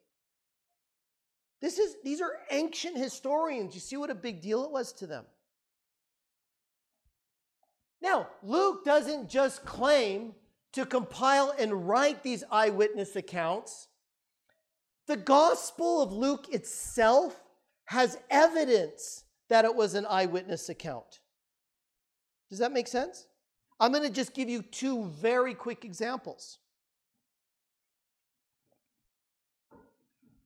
This 1.61 1.79
is, 1.79 1.97
these 2.03 2.21
are 2.21 2.33
ancient 2.51 2.97
historians. 2.97 3.75
You 3.75 3.81
see 3.81 3.97
what 3.97 4.11
a 4.11 4.15
big 4.15 4.41
deal 4.41 4.65
it 4.65 4.71
was 4.71 4.93
to 4.95 5.07
them. 5.07 5.25
Now, 8.03 8.29
Luke 8.43 8.85
doesn't 8.85 9.29
just 9.29 9.65
claim 9.65 10.35
to 10.73 10.85
compile 10.85 11.55
and 11.59 11.89
write 11.89 12.23
these 12.23 12.45
eyewitness 12.51 13.17
accounts. 13.17 13.89
The 15.07 15.17
Gospel 15.17 16.03
of 16.03 16.13
Luke 16.13 16.53
itself 16.53 17.43
has 17.87 18.19
evidence 18.31 19.25
that 19.49 19.65
it 19.65 19.75
was 19.75 19.95
an 19.95 20.07
eyewitness 20.09 20.69
account. 20.69 21.21
Does 22.51 22.59
that 22.59 22.73
make 22.73 22.89
sense? 22.89 23.27
I'm 23.81 23.93
going 23.93 24.05
to 24.05 24.11
just 24.11 24.35
give 24.35 24.49
you 24.49 24.63
two 24.63 25.07
very 25.21 25.55
quick 25.55 25.85
examples. 25.85 26.59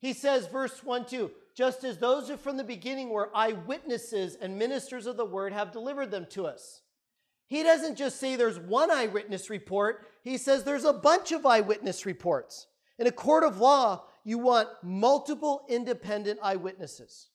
He 0.00 0.14
says, 0.14 0.46
verse 0.46 0.82
1 0.82 1.06
2, 1.06 1.30
just 1.54 1.84
as 1.84 1.98
those 1.98 2.28
who 2.28 2.36
from 2.36 2.56
the 2.56 2.64
beginning 2.64 3.10
were 3.10 3.30
eyewitnesses 3.34 4.34
and 4.40 4.58
ministers 4.58 5.06
of 5.06 5.16
the 5.16 5.26
word 5.26 5.52
have 5.52 5.72
delivered 5.72 6.10
them 6.10 6.26
to 6.30 6.46
us. 6.46 6.80
He 7.46 7.62
doesn't 7.62 7.96
just 7.96 8.18
say 8.18 8.36
there's 8.36 8.58
one 8.58 8.90
eyewitness 8.90 9.50
report, 9.50 10.06
he 10.22 10.38
says 10.38 10.64
there's 10.64 10.84
a 10.84 10.92
bunch 10.92 11.32
of 11.32 11.44
eyewitness 11.44 12.06
reports. 12.06 12.66
In 12.98 13.06
a 13.06 13.12
court 13.12 13.44
of 13.44 13.58
law, 13.58 14.04
you 14.24 14.38
want 14.38 14.68
multiple 14.82 15.64
independent 15.68 16.38
eyewitnesses, 16.42 17.28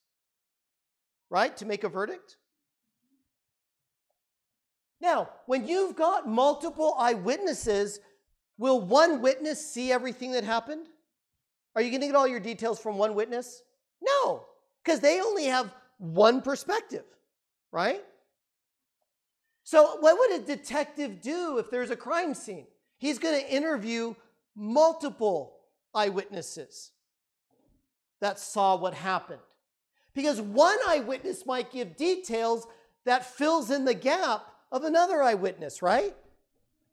right, 1.30 1.56
to 1.58 1.66
make 1.66 1.84
a 1.84 1.90
verdict? 1.90 2.38
Now, 5.02 5.30
when 5.46 5.68
you've 5.68 5.96
got 5.96 6.28
multiple 6.28 6.96
eyewitnesses, 6.98 8.00
will 8.58 8.80
one 8.80 9.22
witness 9.22 9.64
see 9.72 9.92
everything 9.92 10.32
that 10.32 10.44
happened? 10.44 10.88
Are 11.76 11.82
you 11.82 11.90
going 11.90 12.02
to 12.02 12.08
get 12.08 12.16
all 12.16 12.28
your 12.28 12.40
details 12.40 12.80
from 12.80 12.98
one 12.98 13.16
witness? 13.16 13.62
No, 14.02 14.46
because 14.84 15.00
they 15.00 15.22
only 15.22 15.46
have 15.46 15.74
one 15.98 16.42
perspective, 16.42 17.04
right? 17.72 18.04
So, 19.64 19.98
what 20.00 20.18
would 20.18 20.40
a 20.40 20.46
detective 20.46 21.22
do 21.22 21.58
if 21.58 21.70
there's 21.70 21.90
a 21.90 21.96
crime 21.96 22.34
scene? 22.34 22.68
He's 22.98 23.20
going 23.20 23.40
to 23.40 23.52
interview 23.52 24.16
multiple 24.56 25.58
eyewitnesses 25.94 26.92
that 28.22 28.40
saw 28.40 28.76
what 28.76 28.94
happened. 28.94 29.42
Because 30.14 30.40
one 30.40 30.78
eyewitness 30.88 31.46
might 31.46 31.72
give 31.72 31.98
details 31.98 32.66
that 33.06 33.26
fills 33.26 33.70
in 33.70 33.86
the 33.86 33.94
gap 33.94 34.46
of 34.72 34.84
another 34.84 35.22
eyewitness, 35.22 35.82
right? 35.82 36.16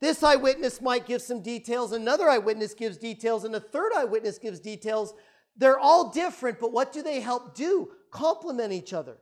This 0.03 0.25
eyewitness 0.25 0.81
might 0.81 1.07
give 1.07 1.23
some 1.23 1.43
details, 1.43 1.93
another 1.93 2.29
eyewitness 2.29 2.75
gives 2.75 2.97
details, 2.97 3.45
and 3.45 3.55
a 3.55 3.61
third 3.61 3.93
eyewitness 3.97 4.37
gives 4.37 4.59
details. 4.59 5.15
They're 5.57 5.79
all 5.79 6.11
different, 6.11 6.59
but 6.59 6.73
what 6.73 6.93
do 6.93 7.05
they 7.05 7.21
help 7.21 7.55
do? 7.55 7.93
Complement 8.11 8.73
each 8.73 8.93
other. 8.93 9.19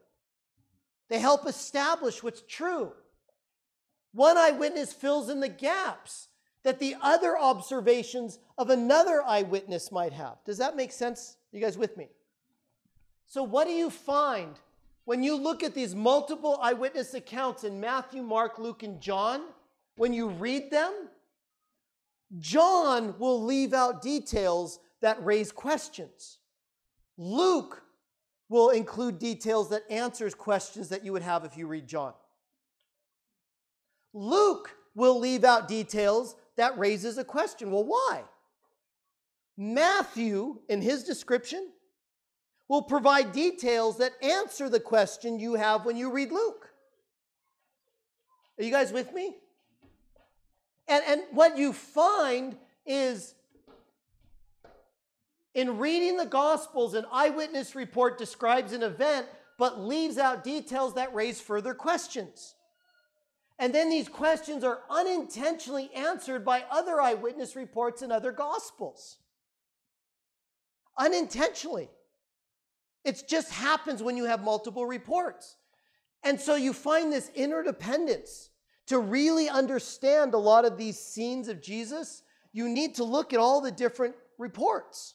They 1.11 1.19
help 1.19 1.47
establish 1.47 2.23
what's 2.23 2.43
true. 2.49 2.93
One 4.15 4.39
eyewitness 4.39 4.95
fills 4.95 5.29
in 5.29 5.41
the 5.41 5.51
gaps 5.51 6.29
that 6.63 6.79
the 6.79 6.97
other 7.03 7.39
observations 7.39 8.39
of 8.57 8.71
another 8.71 9.23
eyewitness 9.23 9.93
might 9.93 10.15
have. 10.15 10.39
Does 10.47 10.57
that 10.57 10.77
make 10.77 10.93
sense? 10.93 11.37
You 11.53 11.61
guys 11.61 11.77
with 11.77 11.99
me? 11.99 12.09
So, 13.27 13.43
what 13.43 13.67
do 13.67 13.75
you 13.75 13.91
find 13.91 14.59
when 15.05 15.23
you 15.23 15.37
look 15.37 15.63
at 15.63 15.75
these 15.75 15.95
multiple 15.95 16.59
eyewitness 16.63 17.13
accounts 17.13 17.65
in 17.65 17.81
Matthew, 17.81 18.23
Mark, 18.23 18.59
Luke, 18.59 18.83
and 18.83 18.99
John? 18.99 19.43
When 20.01 20.15
you 20.15 20.31
read 20.31 20.71
them, 20.71 21.11
John 22.39 23.19
will 23.19 23.45
leave 23.45 23.75
out 23.75 24.01
details 24.01 24.79
that 25.03 25.23
raise 25.23 25.53
questions. 25.53 26.39
Luke 27.19 27.83
will 28.49 28.71
include 28.71 29.19
details 29.19 29.69
that 29.69 29.83
answers 29.91 30.35
questions 30.35 30.89
that 30.89 31.05
you 31.05 31.13
would 31.13 31.21
have 31.21 31.45
if 31.45 31.55
you 31.55 31.67
read 31.67 31.87
John. 31.87 32.15
Luke 34.15 34.75
will 34.95 35.21
leave 35.21 35.45
out 35.45 35.69
details 35.69 36.35
that 36.57 36.79
raises 36.79 37.19
a 37.19 37.25
question. 37.25 37.71
Well, 37.71 37.85
why? 37.85 38.23
Matthew, 39.59 40.61
in 40.71 40.81
his 40.81 41.05
description, 41.05 41.69
will 42.69 42.81
provide 42.81 43.33
details 43.33 43.99
that 43.99 44.13
answer 44.23 44.71
the 44.71 44.81
question 44.81 45.39
you 45.39 45.57
have 45.57 45.85
when 45.85 45.99
you 45.99 46.11
read 46.11 46.33
Luke. 46.33 46.71
Are 48.59 48.65
you 48.65 48.71
guys 48.71 48.95
with 48.95 49.13
me? 49.13 49.37
And, 50.91 51.05
and 51.07 51.23
what 51.31 51.57
you 51.57 51.73
find 51.73 52.57
is 52.85 53.35
in 55.55 55.79
reading 55.79 56.17
the 56.17 56.27
Gospels, 56.27 56.95
an 56.95 57.07
eyewitness 57.13 57.75
report 57.75 58.19
describes 58.19 58.73
an 58.73 58.83
event 58.83 59.27
but 59.57 59.79
leaves 59.79 60.19
out 60.19 60.43
details 60.43 60.95
that 60.95 61.15
raise 61.15 61.41
further 61.41 61.75
questions. 61.75 62.55
And 63.59 63.75
then 63.75 63.91
these 63.91 64.09
questions 64.09 64.65
are 64.65 64.81
unintentionally 64.89 65.91
answered 65.95 66.45
by 66.47 66.65
other 66.71 67.01
eyewitness 67.01 67.55
reports 67.55 68.01
and 68.01 68.11
other 68.11 68.33
gospels. 68.33 69.19
Unintentionally. 70.99 71.91
It 73.05 73.23
just 73.29 73.53
happens 73.53 74.03
when 74.03 74.17
you 74.17 74.25
have 74.25 74.43
multiple 74.43 74.87
reports. 74.87 75.57
And 76.25 76.41
so 76.41 76.55
you 76.55 76.73
find 76.73 77.13
this 77.13 77.31
interdependence. 77.35 78.51
To 78.91 78.99
really 78.99 79.49
understand 79.49 80.35
a 80.35 80.39
lot 80.39 80.65
of 80.65 80.77
these 80.77 80.99
scenes 80.99 81.47
of 81.47 81.63
Jesus, 81.63 82.25
you 82.53 82.69
need 82.69 82.97
to 82.97 83.05
look 83.05 83.33
at 83.33 83.39
all 83.39 83.61
the 83.61 83.71
different 83.71 84.17
reports. 84.37 85.15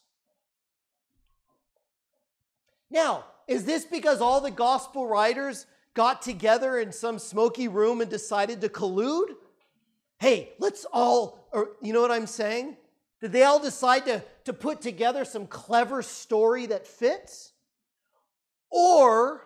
Now, 2.89 3.25
is 3.49 3.65
this 3.65 3.83
because 3.83 4.21
all 4.21 4.39
the 4.39 4.49
gospel 4.49 5.05
writers 5.05 5.65
got 5.93 6.21
together 6.21 6.79
in 6.79 6.93
some 6.93 7.19
smoky 7.19 7.67
room 7.67 7.99
and 7.99 8.09
decided 8.09 8.61
to 8.61 8.69
collude? 8.69 9.35
Hey, 10.19 10.53
let's 10.57 10.85
all, 10.93 11.45
or 11.51 11.71
you 11.81 11.91
know 11.91 11.99
what 11.99 12.11
I'm 12.11 12.27
saying? 12.27 12.77
Did 13.19 13.33
they 13.33 13.43
all 13.43 13.59
decide 13.59 14.05
to, 14.05 14.23
to 14.45 14.53
put 14.53 14.79
together 14.79 15.25
some 15.25 15.47
clever 15.47 16.01
story 16.01 16.65
that 16.67 16.87
fits? 16.87 17.51
Or 18.69 19.41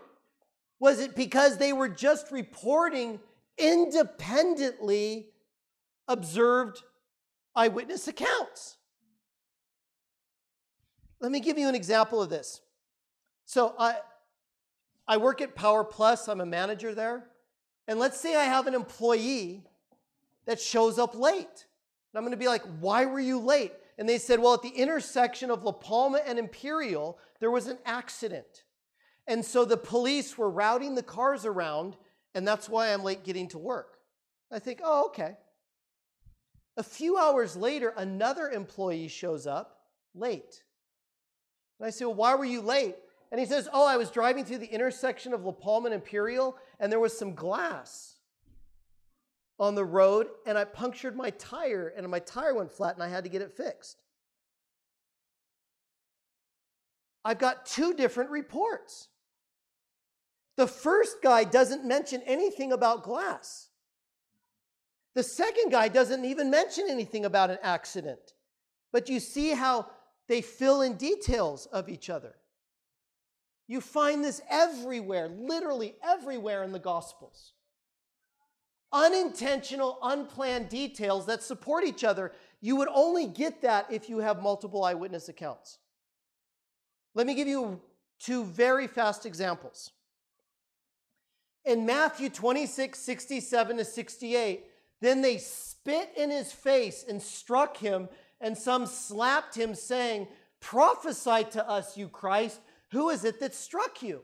was 0.80 1.00
it 1.00 1.16
because 1.16 1.58
they 1.58 1.74
were 1.74 1.90
just 1.90 2.32
reporting 2.32 3.20
independently 3.60 5.28
observed 6.08 6.82
eyewitness 7.56 8.08
accounts? 8.08 8.78
Let 11.20 11.32
me 11.32 11.40
give 11.40 11.58
you 11.58 11.68
an 11.68 11.76
example 11.76 12.22
of 12.22 12.30
this. 12.30 12.62
So 13.46 13.76
I, 13.78 13.98
I 15.08 15.18
work 15.18 15.42
at 15.42 15.56
Power 15.56 15.84
Plus, 15.84 16.28
I'm 16.28 16.42
a 16.42 16.46
manager 16.46 16.96
there. 16.96 17.26
And 17.88 18.00
let's 18.00 18.20
say 18.20 18.36
I 18.36 18.44
have 18.44 18.68
an 18.68 18.76
employee 18.76 19.64
that 20.46 20.62
shows 20.62 20.98
up 21.00 21.16
late. 21.16 21.66
And 22.14 22.26
I'm 22.26 22.30
to 22.30 22.38
be 22.38 22.48
like, 22.48 22.64
why 22.80 23.06
were 23.06 23.20
you 23.20 23.40
late? 23.40 23.74
And 23.98 24.08
they 24.08 24.18
said, 24.18 24.40
well, 24.40 24.54
at 24.54 24.62
the 24.62 24.70
intersection 24.70 25.52
of 25.52 25.64
La 25.64 25.74
Palma 25.74 26.22
and 26.26 26.40
Imperial, 26.40 27.18
there 27.40 27.52
was 27.52 27.68
an 27.68 27.78
accident. 27.86 28.64
And 29.28 29.44
so 29.44 29.66
the 29.66 29.78
police 29.78 30.38
were 30.38 30.50
routing 30.50 30.96
the 30.96 31.04
cars 31.04 31.46
around, 31.46 31.98
and 32.36 32.48
that's 32.48 32.70
why 32.70 32.94
I'm 32.94 33.04
late 33.04 33.24
getting 33.24 33.48
to 33.50 33.58
work. 33.58 33.98
I 34.52 34.60
think, 34.60 34.80
oh, 34.84 35.08
okay. 35.08 35.38
A 36.78 36.84
few 36.84 37.18
hours 37.18 37.56
later, 37.56 37.94
another 37.98 38.50
employee 38.50 39.08
shows 39.08 39.46
up 39.46 39.80
late. 40.16 40.64
And 41.80 41.88
I 41.88 41.90
say, 41.90 42.06
well, 42.06 42.16
why 42.16 42.36
were 42.36 42.46
you 42.46 42.62
late? 42.62 42.96
And 43.32 43.40
he 43.40 43.46
says, 43.46 43.70
Oh, 43.72 43.86
I 43.86 43.98
was 43.98 44.10
driving 44.10 44.46
through 44.46 44.58
the 44.60 44.74
intersection 44.74 45.34
of 45.34 45.44
La 45.44 45.52
Palma 45.52 45.88
and 45.88 45.96
Imperial, 45.96 46.58
and 46.80 46.92
there 46.92 47.00
was 47.00 47.18
some 47.18 47.36
glass 47.36 48.16
on 49.60 49.76
the 49.76 49.86
road, 49.86 50.28
and 50.46 50.58
I 50.58 50.64
punctured 50.64 51.16
my 51.16 51.30
tire, 51.32 51.94
and 51.96 52.08
my 52.10 52.20
tire 52.20 52.56
went 52.56 52.72
flat, 52.72 52.96
and 52.96 53.04
I 53.04 53.10
had 53.10 53.26
to 53.26 53.30
get 53.30 53.42
it 53.42 53.56
fixed. 53.56 54.02
I've 57.24 57.40
got 57.40 57.66
two 57.66 57.94
different 57.94 58.30
reports. 58.30 59.10
The 60.60 60.68
first 60.68 61.22
guy 61.24 61.46
doesn't 61.46 61.86
mention 61.86 62.22
anything 62.26 62.74
about 62.74 63.04
glass. 63.04 63.70
The 65.16 65.24
second 65.24 65.72
guy 65.72 65.88
doesn't 65.88 66.26
even 66.26 66.50
mention 66.50 66.88
anything 66.90 67.24
about 67.24 67.50
an 67.50 67.60
accident. 67.64 68.34
But 68.92 69.08
you 69.08 69.22
see 69.22 69.52
how 69.52 69.86
they 70.28 70.42
fill 70.42 70.82
in 70.82 70.98
details 70.98 71.66
of 71.68 71.88
each 71.88 72.10
other. 72.10 72.36
You 73.70 73.80
find 73.80 74.22
this 74.22 74.42
everywhere, 74.50 75.30
literally 75.30 75.96
everywhere 76.04 76.64
in 76.64 76.74
the 76.74 76.78
Gospels. 76.78 77.54
Unintentional, 78.92 79.98
unplanned 80.04 80.68
details 80.68 81.26
that 81.28 81.42
support 81.42 81.86
each 81.86 82.04
other. 82.04 82.34
You 82.60 82.76
would 82.76 82.90
only 82.94 83.28
get 83.28 83.62
that 83.62 83.90
if 83.90 84.10
you 84.10 84.18
have 84.18 84.42
multiple 84.42 84.84
eyewitness 84.84 85.30
accounts. 85.30 85.78
Let 87.16 87.28
me 87.28 87.34
give 87.34 87.48
you 87.48 87.80
two 88.20 88.44
very 88.44 88.88
fast 88.88 89.26
examples. 89.26 89.92
In 91.70 91.86
Matthew 91.86 92.30
26, 92.30 92.98
67 92.98 93.78
to 93.78 93.86
68, 93.86 94.66
then 95.02 95.22
they 95.22 95.38
spit 95.38 96.12
in 96.18 96.32
his 96.32 96.52
face 96.52 97.06
and 97.08 97.22
struck 97.22 97.78
him, 97.78 98.10
and 98.42 98.58
some 98.58 98.88
slapped 98.88 99.54
him, 99.54 99.76
saying, 99.76 100.28
Prophesy 100.62 101.44
to 101.52 101.70
us, 101.70 101.96
you 101.96 102.08
Christ. 102.08 102.60
Who 102.92 103.12
is 103.12 103.24
it 103.24 103.40
that 103.40 103.54
struck 103.54 104.02
you? 104.02 104.24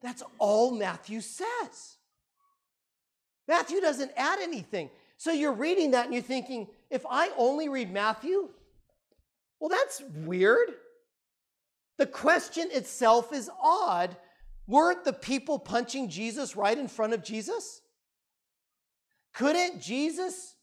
That's 0.00 0.22
all 0.38 0.70
Matthew 0.70 1.20
says. 1.20 1.96
Matthew 3.48 3.80
doesn't 3.80 4.12
add 4.16 4.38
anything. 4.40 4.90
So 5.16 5.32
you're 5.32 5.52
reading 5.54 5.90
that 5.90 6.04
and 6.04 6.14
you're 6.14 6.22
thinking, 6.22 6.68
if 6.88 7.04
I 7.10 7.30
only 7.36 7.68
read 7.68 7.92
Matthew, 7.92 8.48
well, 9.58 9.70
that's 9.70 10.04
weird. 10.24 10.68
The 11.98 12.06
question 12.06 12.68
itself 12.70 13.32
is 13.32 13.50
odd. 13.60 14.16
Weren't 14.66 15.04
the 15.04 15.12
people 15.12 15.58
punching 15.58 16.08
Jesus 16.08 16.56
right 16.56 16.76
in 16.76 16.88
front 16.88 17.12
of 17.12 17.22
Jesus? 17.22 17.82
Couldn't 19.32 19.80
Jesus? 19.80 20.56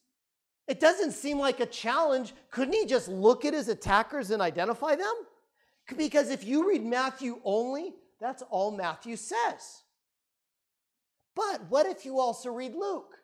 It 0.68 0.80
doesn't 0.80 1.12
seem 1.12 1.40
like 1.40 1.60
a 1.60 1.66
challenge. 1.66 2.34
Couldn't 2.52 2.74
he 2.74 2.86
just 2.86 3.08
look 3.08 3.46
at 3.46 3.54
his 3.54 3.70
attackers 3.70 4.32
and 4.32 4.42
identify 4.42 4.96
them? 4.96 5.14
Because 5.98 6.30
if 6.30 6.44
you 6.44 6.68
read 6.68 6.84
Matthew 6.84 7.40
only, 7.44 7.94
that's 8.20 8.42
all 8.50 8.72
Matthew 8.72 9.16
says. 9.16 9.84
But 11.36 11.62
what 11.70 11.86
if 11.86 12.06
you 12.06 12.20
also 12.20 12.52
read 12.52 12.76
Luke? 12.76 13.18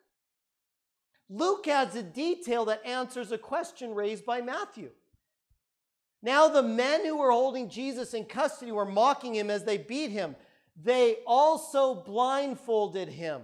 Luke 1.30 1.68
adds 1.68 1.96
a 1.96 2.04
detail 2.04 2.66
that 2.66 2.86
answers 2.86 3.32
a 3.32 3.38
question 3.38 3.94
raised 3.94 4.26
by 4.26 4.42
Matthew. 4.42 4.90
Now, 6.22 6.50
the 6.50 6.64
men 6.64 7.06
who 7.06 7.18
were 7.18 7.32
holding 7.32 7.70
Jesus 7.70 8.14
in 8.14 8.26
custody 8.26 8.72
were 8.72 8.86
mocking 8.86 9.36
him 9.36 9.50
as 9.50 9.64
they 9.64 9.78
beat 9.78 10.12
him. 10.12 10.36
They 10.82 11.18
also 11.26 11.96
blindfolded 11.96 13.10
him. 13.10 13.42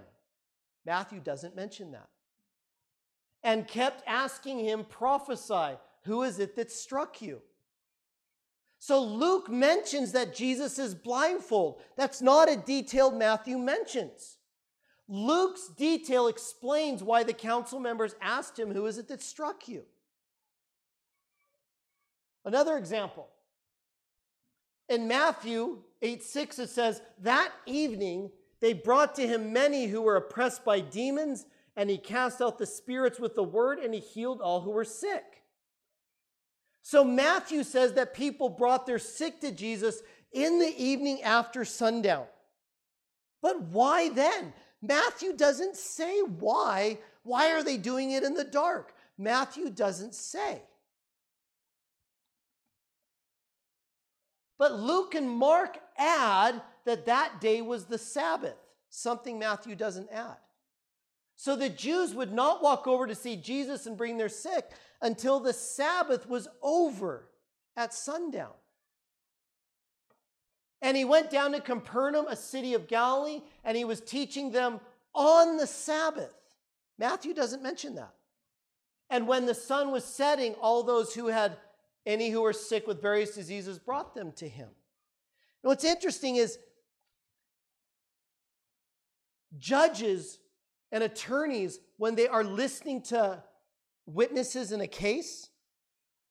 Matthew 0.84 1.20
doesn't 1.20 1.56
mention 1.56 1.92
that. 1.92 2.08
And 3.42 3.68
kept 3.68 4.02
asking 4.06 4.60
him, 4.60 4.84
prophesy, 4.84 5.76
who 6.04 6.22
is 6.22 6.38
it 6.38 6.56
that 6.56 6.70
struck 6.70 7.20
you? 7.20 7.42
So 8.78 9.02
Luke 9.02 9.50
mentions 9.50 10.12
that 10.12 10.34
Jesus 10.34 10.78
is 10.78 10.94
blindfold. 10.94 11.80
That's 11.96 12.22
not 12.22 12.50
a 12.50 12.56
detail 12.56 13.10
Matthew 13.10 13.58
mentions. 13.58 14.36
Luke's 15.08 15.68
detail 15.76 16.28
explains 16.28 17.02
why 17.02 17.22
the 17.22 17.32
council 17.32 17.78
members 17.78 18.14
asked 18.20 18.58
him, 18.58 18.72
Who 18.72 18.86
is 18.86 18.98
it 18.98 19.08
that 19.08 19.22
struck 19.22 19.68
you? 19.68 19.84
Another 22.44 22.76
example. 22.76 23.28
In 24.88 25.08
Matthew 25.08 25.78
8 26.02 26.22
6, 26.22 26.58
it 26.60 26.70
says, 26.70 27.02
That 27.20 27.52
evening 27.66 28.30
they 28.60 28.72
brought 28.72 29.14
to 29.16 29.26
him 29.26 29.52
many 29.52 29.86
who 29.86 30.02
were 30.02 30.16
oppressed 30.16 30.64
by 30.64 30.80
demons, 30.80 31.46
and 31.76 31.90
he 31.90 31.98
cast 31.98 32.40
out 32.40 32.58
the 32.58 32.66
spirits 32.66 33.18
with 33.18 33.34
the 33.34 33.42
word, 33.42 33.78
and 33.78 33.92
he 33.92 34.00
healed 34.00 34.40
all 34.40 34.60
who 34.60 34.70
were 34.70 34.84
sick. 34.84 35.42
So 36.82 37.04
Matthew 37.04 37.64
says 37.64 37.94
that 37.94 38.14
people 38.14 38.48
brought 38.48 38.86
their 38.86 39.00
sick 39.00 39.40
to 39.40 39.50
Jesus 39.50 40.02
in 40.32 40.58
the 40.60 40.74
evening 40.76 41.22
after 41.22 41.64
sundown. 41.64 42.26
But 43.42 43.60
why 43.62 44.10
then? 44.10 44.52
Matthew 44.80 45.36
doesn't 45.36 45.76
say 45.76 46.20
why. 46.20 46.98
Why 47.24 47.52
are 47.52 47.64
they 47.64 47.76
doing 47.76 48.12
it 48.12 48.22
in 48.22 48.34
the 48.34 48.44
dark? 48.44 48.94
Matthew 49.18 49.70
doesn't 49.70 50.14
say. 50.14 50.62
But 54.58 54.80
Luke 54.80 55.14
and 55.14 55.28
Mark 55.28 55.78
add 55.98 56.62
that 56.84 57.06
that 57.06 57.40
day 57.40 57.60
was 57.62 57.84
the 57.84 57.98
Sabbath, 57.98 58.56
something 58.88 59.38
Matthew 59.38 59.74
doesn't 59.74 60.10
add. 60.10 60.36
So 61.36 61.54
the 61.54 61.68
Jews 61.68 62.14
would 62.14 62.32
not 62.32 62.62
walk 62.62 62.86
over 62.86 63.06
to 63.06 63.14
see 63.14 63.36
Jesus 63.36 63.86
and 63.86 63.96
bring 63.96 64.16
their 64.16 64.30
sick 64.30 64.70
until 65.02 65.38
the 65.38 65.52
Sabbath 65.52 66.26
was 66.26 66.48
over 66.62 67.28
at 67.76 67.92
sundown. 67.92 68.54
And 70.80 70.96
he 70.96 71.04
went 71.04 71.30
down 71.30 71.52
to 71.52 71.60
Capernaum, 71.60 72.26
a 72.28 72.36
city 72.36 72.74
of 72.74 72.88
Galilee, 72.88 73.42
and 73.64 73.76
he 73.76 73.84
was 73.84 74.00
teaching 74.00 74.50
them 74.50 74.80
on 75.14 75.56
the 75.56 75.66
Sabbath. 75.66 76.32
Matthew 76.98 77.34
doesn't 77.34 77.62
mention 77.62 77.96
that. 77.96 78.14
And 79.10 79.28
when 79.28 79.46
the 79.46 79.54
sun 79.54 79.90
was 79.90 80.04
setting, 80.04 80.54
all 80.54 80.82
those 80.82 81.14
who 81.14 81.26
had 81.26 81.58
any 82.06 82.30
who 82.30 82.42
were 82.42 82.52
sick 82.52 82.86
with 82.86 83.02
various 83.02 83.34
diseases 83.34 83.78
brought 83.78 84.14
them 84.14 84.32
to 84.36 84.48
him. 84.48 84.68
And 85.62 85.68
what's 85.68 85.84
interesting 85.84 86.36
is 86.36 86.58
judges 89.58 90.38
and 90.92 91.02
attorneys, 91.02 91.80
when 91.96 92.14
they 92.14 92.28
are 92.28 92.44
listening 92.44 93.02
to 93.02 93.42
witnesses 94.06 94.70
in 94.70 94.80
a 94.80 94.86
case, 94.86 95.50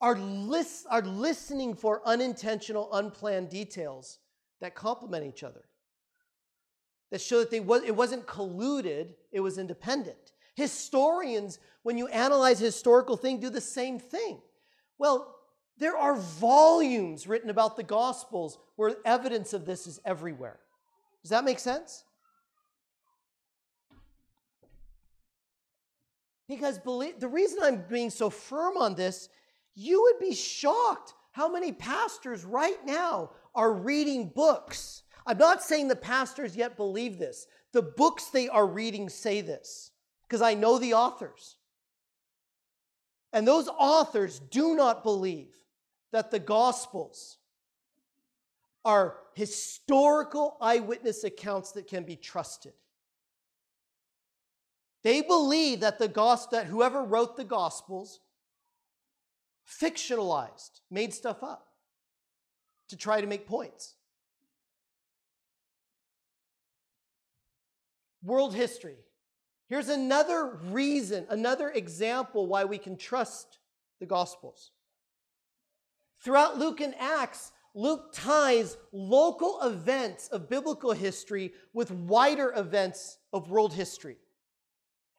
are, 0.02 0.16
lis- 0.18 0.86
are 0.90 1.02
listening 1.02 1.76
for 1.76 2.02
unintentional, 2.06 2.94
unplanned 2.94 3.50
details 3.50 4.20
that 4.62 4.76
complement 4.76 5.26
each 5.26 5.44
other. 5.44 5.66
That 7.12 7.22
show 7.22 7.40
that 7.40 7.52
they 7.52 7.60
was, 7.60 7.84
it 7.84 7.96
wasn't 7.96 8.26
colluded, 8.26 9.10
it 9.32 9.40
was 9.40 9.58
independent. 9.58 10.32
Historians, 10.56 11.60
when 11.84 11.98
you 11.98 12.08
analyze 12.08 12.60
historical 12.60 13.18
thing, 13.18 13.40
do 13.40 13.50
the 13.50 13.62
same 13.62 14.00
thing. 14.00 14.40
Well, 14.98 15.35
there 15.78 15.98
are 15.98 16.16
volumes 16.16 17.28
written 17.28 17.50
about 17.50 17.76
the 17.76 17.84
Gospels 17.84 18.58
where 18.76 18.96
evidence 19.06 19.54
of 19.54 19.66
this 19.66 19.88
is 19.88 20.00
everywhere. 20.06 20.60
Does 21.22 21.32
that 21.32 21.44
make 21.44 21.60
sense? 21.60 22.04
Because 26.48 26.78
believe, 26.78 27.20
the 27.20 27.28
reason 27.28 27.60
I'm 27.62 27.84
being 27.90 28.10
so 28.10 28.30
firm 28.30 28.78
on 28.78 28.96
this, 28.96 29.30
you 29.74 30.02
would 30.04 30.20
be 30.20 30.34
shocked 30.34 31.14
how 31.32 31.52
many 31.52 31.72
pastors 31.72 32.46
right 32.46 32.78
now 32.86 33.32
are 33.54 33.74
reading 33.74 34.32
books. 34.34 35.04
I'm 35.26 35.38
not 35.38 35.64
saying 35.64 35.88
the 35.88 35.96
pastors 35.96 36.56
yet 36.56 36.78
believe 36.78 37.18
this. 37.18 37.48
The 37.74 37.82
books 37.82 38.28
they 38.28 38.48
are 38.48 38.68
reading 38.68 39.10
say 39.10 39.42
this 39.42 39.92
because 40.28 40.42
I 40.42 40.54
know 40.54 40.78
the 40.78 40.94
authors. 40.94 41.58
And 43.34 43.46
those 43.46 43.68
authors 43.68 44.40
do 44.40 44.76
not 44.76 45.04
believe 45.04 45.54
that 46.15 46.32
the 46.32 46.39
Gospels 46.39 47.39
are 48.86 49.17
historical 49.34 50.56
eyewitness 50.62 51.25
accounts 51.25 51.73
that 51.73 51.88
can 51.88 52.06
be 52.06 52.15
trusted. 52.15 52.71
They 55.04 55.21
believe 55.21 55.82
that 55.82 55.99
the 55.99 56.08
gospel, 56.08 56.58
that 56.58 56.67
whoever 56.67 57.04
wrote 57.04 57.36
the 57.36 57.43
Gospels 57.43 58.21
fictionalized, 59.69 60.80
made 60.89 61.13
stuff 61.13 61.43
up 61.43 61.67
to 62.88 62.95
try 62.95 63.19
to 63.19 63.28
make 63.28 63.45
points. 63.45 63.95
World 68.23 68.56
history. 68.56 68.99
Here's 69.67 69.89
another 69.89 70.58
reason, 70.71 71.25
another 71.30 71.71
example 71.71 72.47
why 72.47 72.63
we 72.63 72.78
can 72.78 72.95
trust 72.95 73.60
the 73.99 74.06
Gospels. 74.06 74.71
Throughout 76.26 76.58
Luke 76.58 76.82
and 76.82 76.96
Acts, 77.00 77.52
Luke 77.76 78.10
ties 78.12 78.78
local 78.92 79.62
events 79.62 80.28
of 80.30 80.50
biblical 80.50 80.92
history 80.92 81.54
with 81.72 81.92
wider 81.92 82.52
events 82.56 83.20
of 83.32 83.52
world 83.52 83.76
history. 83.76 84.18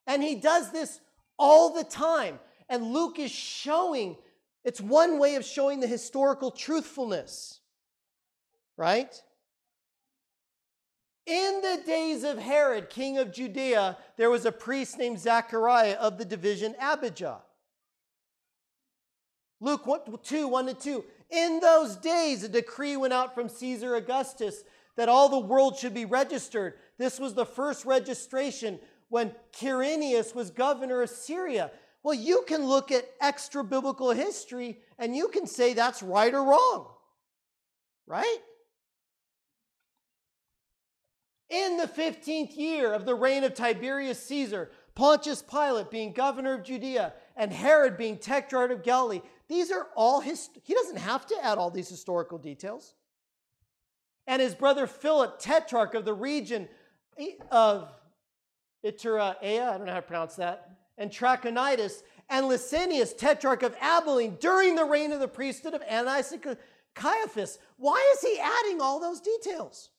And 0.08 0.20
he 0.20 0.34
does 0.34 0.72
this 0.72 1.00
all 1.38 1.72
the 1.72 1.84
time. 1.84 2.40
And 2.68 2.92
Luke 2.92 3.20
is 3.20 3.30
showing, 3.30 4.16
it's 4.64 4.80
one 4.80 5.20
way 5.20 5.36
of 5.36 5.44
showing 5.44 5.78
the 5.78 5.86
historical 5.86 6.50
truthfulness, 6.50 7.60
right? 8.76 9.14
In 11.24 11.60
the 11.60 11.82
days 11.86 12.24
of 12.24 12.36
Herod, 12.36 12.90
king 12.90 13.18
of 13.18 13.32
Judea, 13.32 13.96
there 14.16 14.30
was 14.30 14.44
a 14.44 14.50
priest 14.50 14.98
named 14.98 15.20
Zechariah 15.20 15.98
of 16.00 16.18
the 16.18 16.24
division 16.24 16.74
Abijah. 16.80 17.42
Luke 19.60 19.86
2 20.22 20.48
1 20.48 20.66
to 20.66 20.74
2. 20.74 21.04
In 21.30 21.60
those 21.60 21.96
days, 21.96 22.42
a 22.44 22.48
decree 22.48 22.96
went 22.96 23.12
out 23.12 23.34
from 23.34 23.48
Caesar 23.48 23.96
Augustus 23.96 24.62
that 24.96 25.08
all 25.08 25.28
the 25.28 25.38
world 25.38 25.76
should 25.76 25.94
be 25.94 26.04
registered. 26.04 26.74
This 26.98 27.18
was 27.18 27.34
the 27.34 27.46
first 27.46 27.84
registration 27.84 28.78
when 29.08 29.34
Quirinius 29.52 30.34
was 30.34 30.50
governor 30.50 31.02
of 31.02 31.10
Syria. 31.10 31.70
Well, 32.02 32.14
you 32.14 32.44
can 32.46 32.64
look 32.64 32.92
at 32.92 33.08
extra 33.20 33.64
biblical 33.64 34.10
history 34.12 34.78
and 34.98 35.16
you 35.16 35.28
can 35.28 35.46
say 35.46 35.74
that's 35.74 36.02
right 36.02 36.32
or 36.32 36.44
wrong, 36.44 36.88
right? 38.06 38.38
In 41.48 41.76
the 41.76 41.86
15th 41.86 42.56
year 42.56 42.92
of 42.92 43.04
the 43.04 43.14
reign 43.14 43.44
of 43.44 43.54
Tiberius 43.54 44.24
Caesar, 44.26 44.70
Pontius 44.94 45.42
Pilate 45.42 45.90
being 45.90 46.12
governor 46.12 46.54
of 46.54 46.64
Judea, 46.64 47.12
and 47.36 47.52
Herod 47.52 47.96
being 47.96 48.16
tetrarch 48.16 48.70
of 48.70 48.82
Galilee, 48.82 49.20
these 49.48 49.70
are 49.70 49.86
all 49.94 50.20
his, 50.20 50.48
he 50.62 50.74
doesn't 50.74 50.98
have 50.98 51.26
to 51.26 51.36
add 51.44 51.58
all 51.58 51.70
these 51.70 51.88
historical 51.88 52.38
details. 52.38 52.94
And 54.26 54.42
his 54.42 54.54
brother 54.54 54.86
Philip, 54.86 55.38
tetrarch 55.38 55.94
of 55.94 56.04
the 56.04 56.14
region 56.14 56.68
of 57.50 57.92
Ituraea, 58.84 59.36
I 59.42 59.78
don't 59.78 59.86
know 59.86 59.92
how 59.92 60.00
to 60.00 60.02
pronounce 60.02 60.36
that, 60.36 60.70
and 60.98 61.10
Trachonitis, 61.10 62.02
and 62.28 62.46
Lysanias, 62.46 63.16
tetrarch 63.16 63.62
of 63.62 63.76
Abilene, 63.80 64.36
during 64.40 64.74
the 64.74 64.84
reign 64.84 65.12
of 65.12 65.20
the 65.20 65.28
priesthood 65.28 65.74
of 65.74 65.82
Ananias 65.82 66.32
and 66.32 66.56
Caiaphas. 66.94 67.58
Why 67.76 68.14
is 68.14 68.22
he 68.22 68.40
adding 68.40 68.80
all 68.80 68.98
those 68.98 69.20
details? 69.20 69.90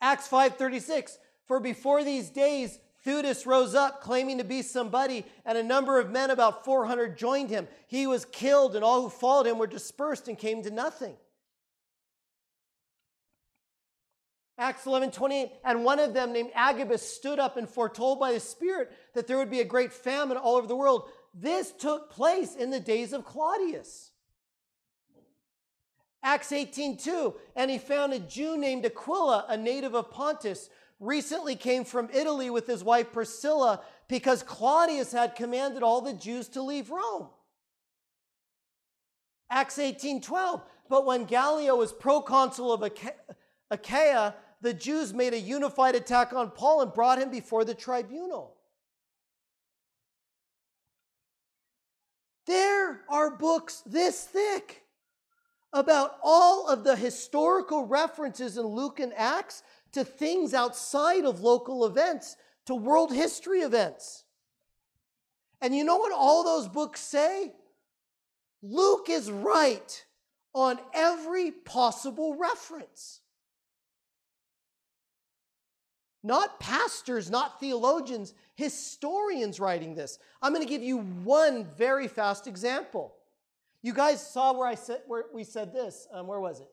Acts 0.00 0.28
5:36 0.28 1.18
For 1.46 1.60
before 1.60 2.04
these 2.04 2.30
days 2.30 2.78
Theudas 3.04 3.46
rose 3.46 3.74
up 3.74 4.00
claiming 4.00 4.38
to 4.38 4.44
be 4.44 4.62
somebody 4.62 5.24
and 5.44 5.58
a 5.58 5.62
number 5.62 5.98
of 5.98 6.10
men 6.10 6.30
about 6.30 6.64
400 6.64 7.18
joined 7.18 7.50
him. 7.50 7.66
He 7.88 8.06
was 8.06 8.24
killed 8.24 8.76
and 8.76 8.84
all 8.84 9.02
who 9.02 9.08
followed 9.08 9.46
him 9.46 9.58
were 9.58 9.66
dispersed 9.66 10.28
and 10.28 10.38
came 10.38 10.62
to 10.62 10.70
nothing. 10.70 11.16
Acts 14.58 14.86
11 14.86 15.10
28, 15.10 15.50
and 15.64 15.84
one 15.84 15.98
of 15.98 16.14
them 16.14 16.32
named 16.32 16.50
Agabus 16.54 17.02
stood 17.02 17.40
up 17.40 17.56
and 17.56 17.68
foretold 17.68 18.20
by 18.20 18.32
the 18.32 18.38
Spirit 18.38 18.92
that 19.14 19.26
there 19.26 19.38
would 19.38 19.50
be 19.50 19.60
a 19.60 19.64
great 19.64 19.92
famine 19.92 20.36
all 20.36 20.56
over 20.56 20.68
the 20.68 20.76
world. 20.76 21.08
This 21.34 21.72
took 21.72 22.10
place 22.10 22.54
in 22.54 22.70
the 22.70 22.78
days 22.78 23.12
of 23.12 23.24
Claudius. 23.24 24.10
Acts 26.22 26.52
18:2, 26.52 27.34
and 27.56 27.70
he 27.70 27.78
found 27.78 28.12
a 28.12 28.20
Jew 28.20 28.56
named 28.56 28.86
Aquila, 28.86 29.46
a 29.48 29.56
native 29.56 29.94
of 29.94 30.10
Pontus, 30.10 30.70
recently 31.02 31.56
came 31.56 31.84
from 31.84 32.08
Italy 32.14 32.48
with 32.48 32.66
his 32.66 32.84
wife 32.84 33.12
Priscilla 33.12 33.82
because 34.08 34.42
Claudius 34.42 35.12
had 35.12 35.34
commanded 35.34 35.82
all 35.82 36.00
the 36.00 36.12
Jews 36.12 36.48
to 36.50 36.62
leave 36.62 36.90
Rome. 36.90 37.28
Acts 39.50 39.78
18:12, 39.78 40.62
but 40.88 41.04
when 41.04 41.24
Gallio 41.24 41.76
was 41.76 41.92
proconsul 41.92 42.72
of 42.72 42.80
Acha- 42.80 43.18
Achaia, 43.70 44.34
the 44.60 44.72
Jews 44.72 45.12
made 45.12 45.34
a 45.34 45.38
unified 45.38 45.96
attack 45.96 46.32
on 46.32 46.52
Paul 46.52 46.82
and 46.82 46.92
brought 46.92 47.18
him 47.18 47.30
before 47.30 47.64
the 47.64 47.74
tribunal. 47.74 48.56
There 52.46 53.04
are 53.08 53.36
books 53.36 53.82
this 53.84 54.24
thick 54.24 54.84
about 55.72 56.18
all 56.22 56.68
of 56.68 56.84
the 56.84 56.96
historical 56.96 57.86
references 57.86 58.56
in 58.56 58.66
Luke 58.66 59.00
and 59.00 59.12
Acts 59.14 59.62
to 59.92 60.04
things 60.04 60.54
outside 60.54 61.24
of 61.24 61.40
local 61.40 61.84
events, 61.84 62.36
to 62.66 62.74
world 62.74 63.12
history 63.12 63.60
events. 63.60 64.24
And 65.60 65.74
you 65.74 65.84
know 65.84 65.96
what 65.96 66.12
all 66.12 66.44
those 66.44 66.68
books 66.68 67.00
say? 67.00 67.52
Luke 68.62 69.06
is 69.08 69.30
right 69.30 70.04
on 70.54 70.78
every 70.92 71.50
possible 71.50 72.36
reference. 72.36 73.20
Not 76.22 76.60
pastors, 76.60 77.30
not 77.30 77.58
theologians, 77.58 78.34
historians 78.54 79.58
writing 79.58 79.94
this. 79.94 80.18
I'm 80.40 80.52
going 80.52 80.64
to 80.64 80.68
give 80.68 80.82
you 80.82 80.98
one 80.98 81.64
very 81.76 82.06
fast 82.06 82.46
example. 82.46 83.14
You 83.82 83.92
guys 83.92 84.24
saw 84.24 84.52
where 84.52 84.68
I 84.68 84.76
said 84.76 85.02
where 85.08 85.24
we 85.34 85.42
said 85.42 85.72
this. 85.72 86.06
Um, 86.12 86.28
where 86.28 86.38
was 86.38 86.60
it? 86.60 86.70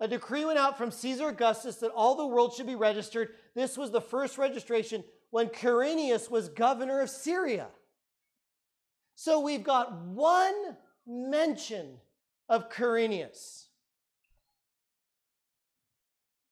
A 0.00 0.08
decree 0.08 0.46
went 0.46 0.58
out 0.58 0.78
from 0.78 0.90
Caesar 0.90 1.28
Augustus 1.28 1.76
that 1.76 1.92
all 1.94 2.14
the 2.14 2.26
world 2.26 2.54
should 2.54 2.66
be 2.66 2.74
registered. 2.74 3.28
This 3.54 3.76
was 3.76 3.90
the 3.90 4.00
first 4.00 4.38
registration 4.38 5.04
when 5.30 5.48
Quirinius 5.48 6.30
was 6.30 6.48
governor 6.48 7.00
of 7.00 7.10
Syria. 7.10 7.68
So 9.14 9.40
we've 9.40 9.62
got 9.62 9.94
one 10.06 10.54
mention 11.06 11.98
of 12.48 12.70
Quirinius. 12.70 13.66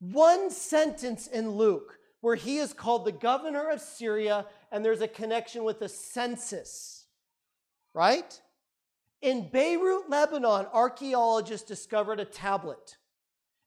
One 0.00 0.50
sentence 0.50 1.26
in 1.26 1.52
Luke 1.52 1.98
where 2.20 2.36
he 2.36 2.58
is 2.58 2.74
called 2.74 3.06
the 3.06 3.12
governor 3.12 3.70
of 3.70 3.80
Syria 3.80 4.44
and 4.70 4.84
there's 4.84 5.00
a 5.00 5.08
connection 5.08 5.64
with 5.64 5.80
the 5.80 5.88
census, 5.88 7.06
right? 7.94 8.38
In 9.22 9.48
Beirut, 9.48 10.10
Lebanon, 10.10 10.66
archaeologists 10.72 11.66
discovered 11.66 12.20
a 12.20 12.26
tablet. 12.26 12.97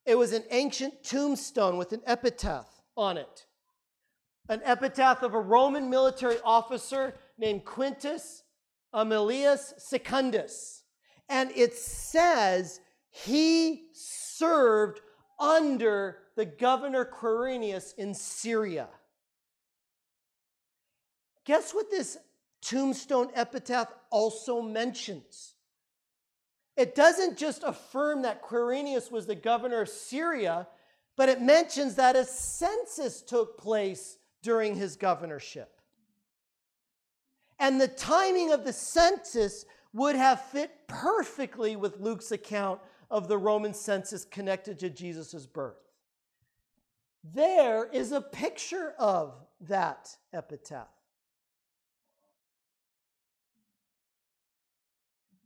It 0.04 0.16
was 0.16 0.32
an 0.32 0.44
ancient 0.50 1.04
tombstone 1.04 1.76
with 1.76 1.92
an 1.92 2.02
epitaph 2.06 2.82
on 2.96 3.16
it. 3.16 3.46
An 4.48 4.60
epitaph 4.64 5.22
of 5.22 5.34
a 5.34 5.40
Roman 5.40 5.88
military 5.88 6.38
officer 6.44 7.14
named 7.38 7.64
Quintus 7.64 8.42
Aemilius 8.92 9.74
Secundus. 9.78 10.82
And 11.28 11.50
it 11.52 11.74
says 11.74 12.80
he 13.10 13.86
served 13.92 15.00
under 15.38 16.18
the 16.36 16.44
governor 16.44 17.04
Quirinius 17.04 17.94
in 17.96 18.14
Syria. 18.14 18.88
Guess 21.44 21.72
what 21.72 21.90
this 21.90 22.16
tombstone 22.60 23.30
epitaph 23.34 23.92
also 24.10 24.60
mentions? 24.62 25.54
It 26.76 26.94
doesn't 26.94 27.36
just 27.36 27.62
affirm 27.64 28.22
that 28.22 28.42
Quirinius 28.42 29.10
was 29.10 29.26
the 29.26 29.34
governor 29.34 29.82
of 29.82 29.88
Syria, 29.88 30.66
but 31.16 31.28
it 31.28 31.42
mentions 31.42 31.96
that 31.96 32.16
a 32.16 32.24
census 32.24 33.20
took 33.22 33.58
place 33.58 34.16
during 34.42 34.74
his 34.74 34.96
governorship. 34.96 35.80
And 37.58 37.80
the 37.80 37.88
timing 37.88 38.52
of 38.52 38.64
the 38.64 38.72
census 38.72 39.64
would 39.92 40.16
have 40.16 40.40
fit 40.46 40.72
perfectly 40.88 41.76
with 41.76 42.00
Luke's 42.00 42.32
account 42.32 42.80
of 43.10 43.28
the 43.28 43.38
Roman 43.38 43.74
census 43.74 44.24
connected 44.24 44.78
to 44.78 44.90
Jesus' 44.90 45.46
birth. 45.46 45.76
There 47.22 47.88
is 47.92 48.10
a 48.10 48.20
picture 48.20 48.94
of 48.98 49.34
that 49.60 50.16
epitaph. 50.32 50.88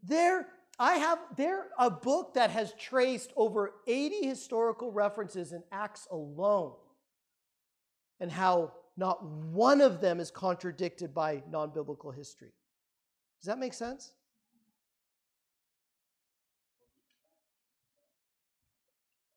There, 0.02 0.46
I 0.78 0.94
have 0.96 1.18
there 1.36 1.68
a 1.78 1.90
book 1.90 2.34
that 2.34 2.50
has 2.50 2.74
traced 2.74 3.32
over 3.36 3.72
80 3.86 4.26
historical 4.26 4.92
references 4.92 5.52
in 5.52 5.62
Acts 5.72 6.06
alone, 6.10 6.74
and 8.20 8.30
how 8.30 8.72
not 8.96 9.24
one 9.24 9.80
of 9.80 10.00
them 10.00 10.20
is 10.20 10.30
contradicted 10.30 11.14
by 11.14 11.42
non-biblical 11.50 12.10
history. 12.10 12.52
Does 13.40 13.46
that 13.46 13.58
make 13.58 13.74
sense? 13.74 14.12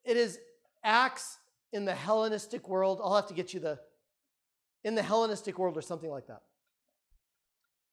It 0.04 0.18
is 0.18 0.40
Acts 0.84 1.38
in 1.72 1.86
the 1.86 1.94
Hellenistic 1.94 2.68
world. 2.68 3.00
I'll 3.04 3.16
have 3.16 3.28
to 3.28 3.34
get 3.34 3.54
you 3.54 3.60
the 3.60 3.80
in 4.84 4.96
the 4.96 5.04
Hellenistic 5.04 5.60
world 5.60 5.78
or 5.78 5.82
something 5.82 6.10
like 6.10 6.28
that. 6.28 6.42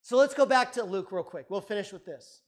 So 0.03 0.16
let's 0.16 0.34
go 0.34 0.47
back 0.47 0.72
to 0.72 0.84
Luke 0.84 1.11
real 1.11 1.24
quick. 1.24 1.47
We'll 1.51 1.61
finish 1.61 1.92
with 1.92 2.05
this. 2.05 2.42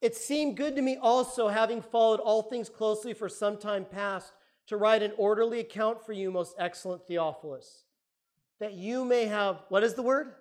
It 0.00 0.16
seemed 0.16 0.56
good 0.56 0.76
to 0.76 0.82
me 0.82 0.96
also, 0.96 1.48
having 1.48 1.82
followed 1.82 2.20
all 2.20 2.42
things 2.42 2.68
closely 2.68 3.12
for 3.12 3.28
some 3.28 3.58
time 3.58 3.84
past, 3.84 4.32
to 4.68 4.76
write 4.76 5.02
an 5.02 5.12
orderly 5.16 5.60
account 5.60 6.04
for 6.04 6.12
you, 6.12 6.30
most 6.30 6.54
excellent 6.58 7.06
Theophilus, 7.06 7.84
that 8.60 8.74
you 8.74 9.04
may 9.04 9.26
have, 9.26 9.62
what 9.68 9.82
is 9.82 9.94
the 9.94 10.02
word? 10.02 10.32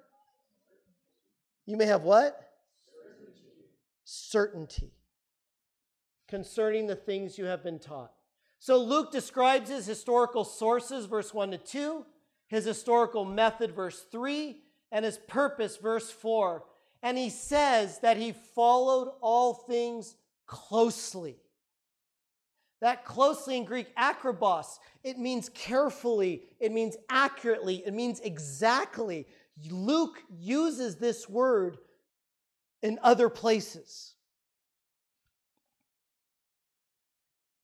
You 1.65 1.77
may 1.77 1.85
have 1.85 2.03
what? 2.03 2.51
Certainty. 4.05 4.91
Concerning 6.27 6.87
the 6.87 6.95
things 6.95 7.37
you 7.37 7.45
have 7.45 7.63
been 7.63 7.79
taught. 7.79 8.13
So 8.59 8.77
Luke 8.77 9.11
describes 9.11 9.69
his 9.69 9.85
historical 9.85 10.43
sources, 10.43 11.05
verse 11.05 11.33
1 11.33 11.51
to 11.51 11.57
2, 11.57 12.05
his 12.47 12.65
historical 12.65 13.25
method, 13.25 13.75
verse 13.75 14.05
3, 14.11 14.61
and 14.91 15.05
his 15.05 15.17
purpose, 15.27 15.77
verse 15.77 16.11
4. 16.11 16.63
And 17.01 17.17
he 17.17 17.29
says 17.29 17.99
that 17.99 18.17
he 18.17 18.33
followed 18.33 19.11
all 19.21 19.53
things 19.53 20.15
closely. 20.45 21.37
That 22.81 23.05
closely 23.05 23.57
in 23.57 23.65
Greek, 23.65 23.93
akribos, 23.95 24.79
it 25.03 25.17
means 25.17 25.49
carefully, 25.49 26.43
it 26.59 26.71
means 26.71 26.95
accurately, 27.09 27.83
it 27.85 27.93
means 27.93 28.19
exactly. 28.21 29.27
Luke 29.69 30.17
uses 30.29 30.95
this 30.95 31.27
word 31.27 31.77
in 32.81 32.99
other 33.03 33.29
places. 33.29 34.13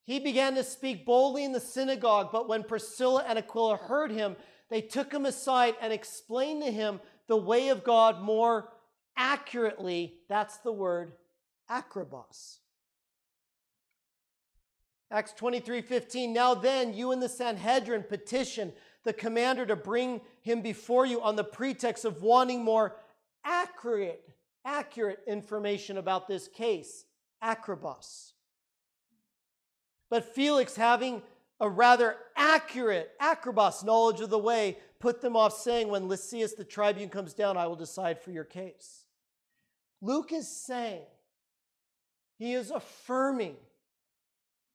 He 0.04 0.20
began 0.20 0.54
to 0.54 0.62
speak 0.62 1.04
boldly 1.04 1.44
in 1.44 1.52
the 1.52 1.60
synagogue, 1.60 2.28
but 2.30 2.48
when 2.48 2.62
Priscilla 2.62 3.24
and 3.26 3.38
Aquila 3.38 3.76
heard 3.76 4.12
him, 4.12 4.36
they 4.70 4.80
took 4.80 5.12
him 5.12 5.26
aside 5.26 5.74
and 5.80 5.92
explained 5.92 6.62
to 6.62 6.70
him 6.70 7.00
the 7.26 7.36
way 7.36 7.70
of 7.70 7.82
God 7.82 8.20
more 8.20 8.68
accurately. 9.16 10.14
That's 10.28 10.58
the 10.58 10.72
word 10.72 11.12
akribos. 11.70 12.58
Acts 15.10 15.32
23 15.34 15.82
15. 15.82 16.32
Now 16.32 16.54
then, 16.54 16.94
you 16.94 17.12
and 17.12 17.22
the 17.22 17.28
Sanhedrin 17.28 18.02
petition 18.02 18.72
the 19.04 19.12
commander 19.12 19.64
to 19.64 19.76
bring 19.76 20.20
him 20.42 20.60
before 20.60 21.06
you 21.06 21.22
on 21.22 21.36
the 21.36 21.44
pretext 21.44 22.04
of 22.04 22.22
wanting 22.22 22.64
more 22.64 22.96
accurate, 23.44 24.28
accurate 24.64 25.20
information 25.28 25.96
about 25.96 26.26
this 26.26 26.48
case. 26.48 27.04
Akribos. 27.42 28.32
But 30.10 30.34
Felix, 30.34 30.74
having 30.74 31.22
a 31.60 31.68
rather 31.68 32.16
accurate, 32.36 33.12
Akribos 33.22 33.84
knowledge 33.84 34.20
of 34.20 34.30
the 34.30 34.38
way, 34.38 34.78
put 34.98 35.20
them 35.20 35.36
off, 35.36 35.56
saying, 35.56 35.88
When 35.88 36.08
Lysias 36.08 36.54
the 36.54 36.64
tribune 36.64 37.08
comes 37.08 37.32
down, 37.32 37.56
I 37.56 37.68
will 37.68 37.76
decide 37.76 38.20
for 38.20 38.32
your 38.32 38.44
case. 38.44 39.05
Luke 40.06 40.32
is 40.32 40.46
saying, 40.46 41.02
he 42.38 42.52
is 42.52 42.70
affirming, 42.70 43.56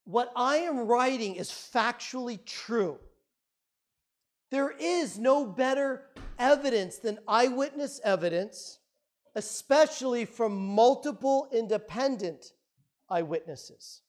what 0.04 0.30
I 0.36 0.58
am 0.58 0.88
writing 0.88 1.36
is 1.36 1.50
factually 1.50 2.44
true. 2.46 2.98
There 4.50 4.74
is 4.78 5.18
no 5.18 5.46
better 5.46 6.04
evidence 6.38 6.98
than 6.98 7.18
eyewitness 7.30 8.02
evidence, 8.04 8.80
especially 9.36 10.26
from 10.26 10.58
multiple 10.58 11.48
independent 11.54 12.52
eyewitnesses. 13.10 14.02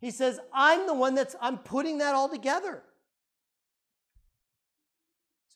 He 0.00 0.10
says, 0.10 0.40
I'm 0.52 0.88
the 0.88 0.94
one 0.94 1.14
that's, 1.14 1.36
I'm 1.40 1.58
putting 1.58 1.98
that 1.98 2.16
all 2.16 2.28
together. 2.28 2.82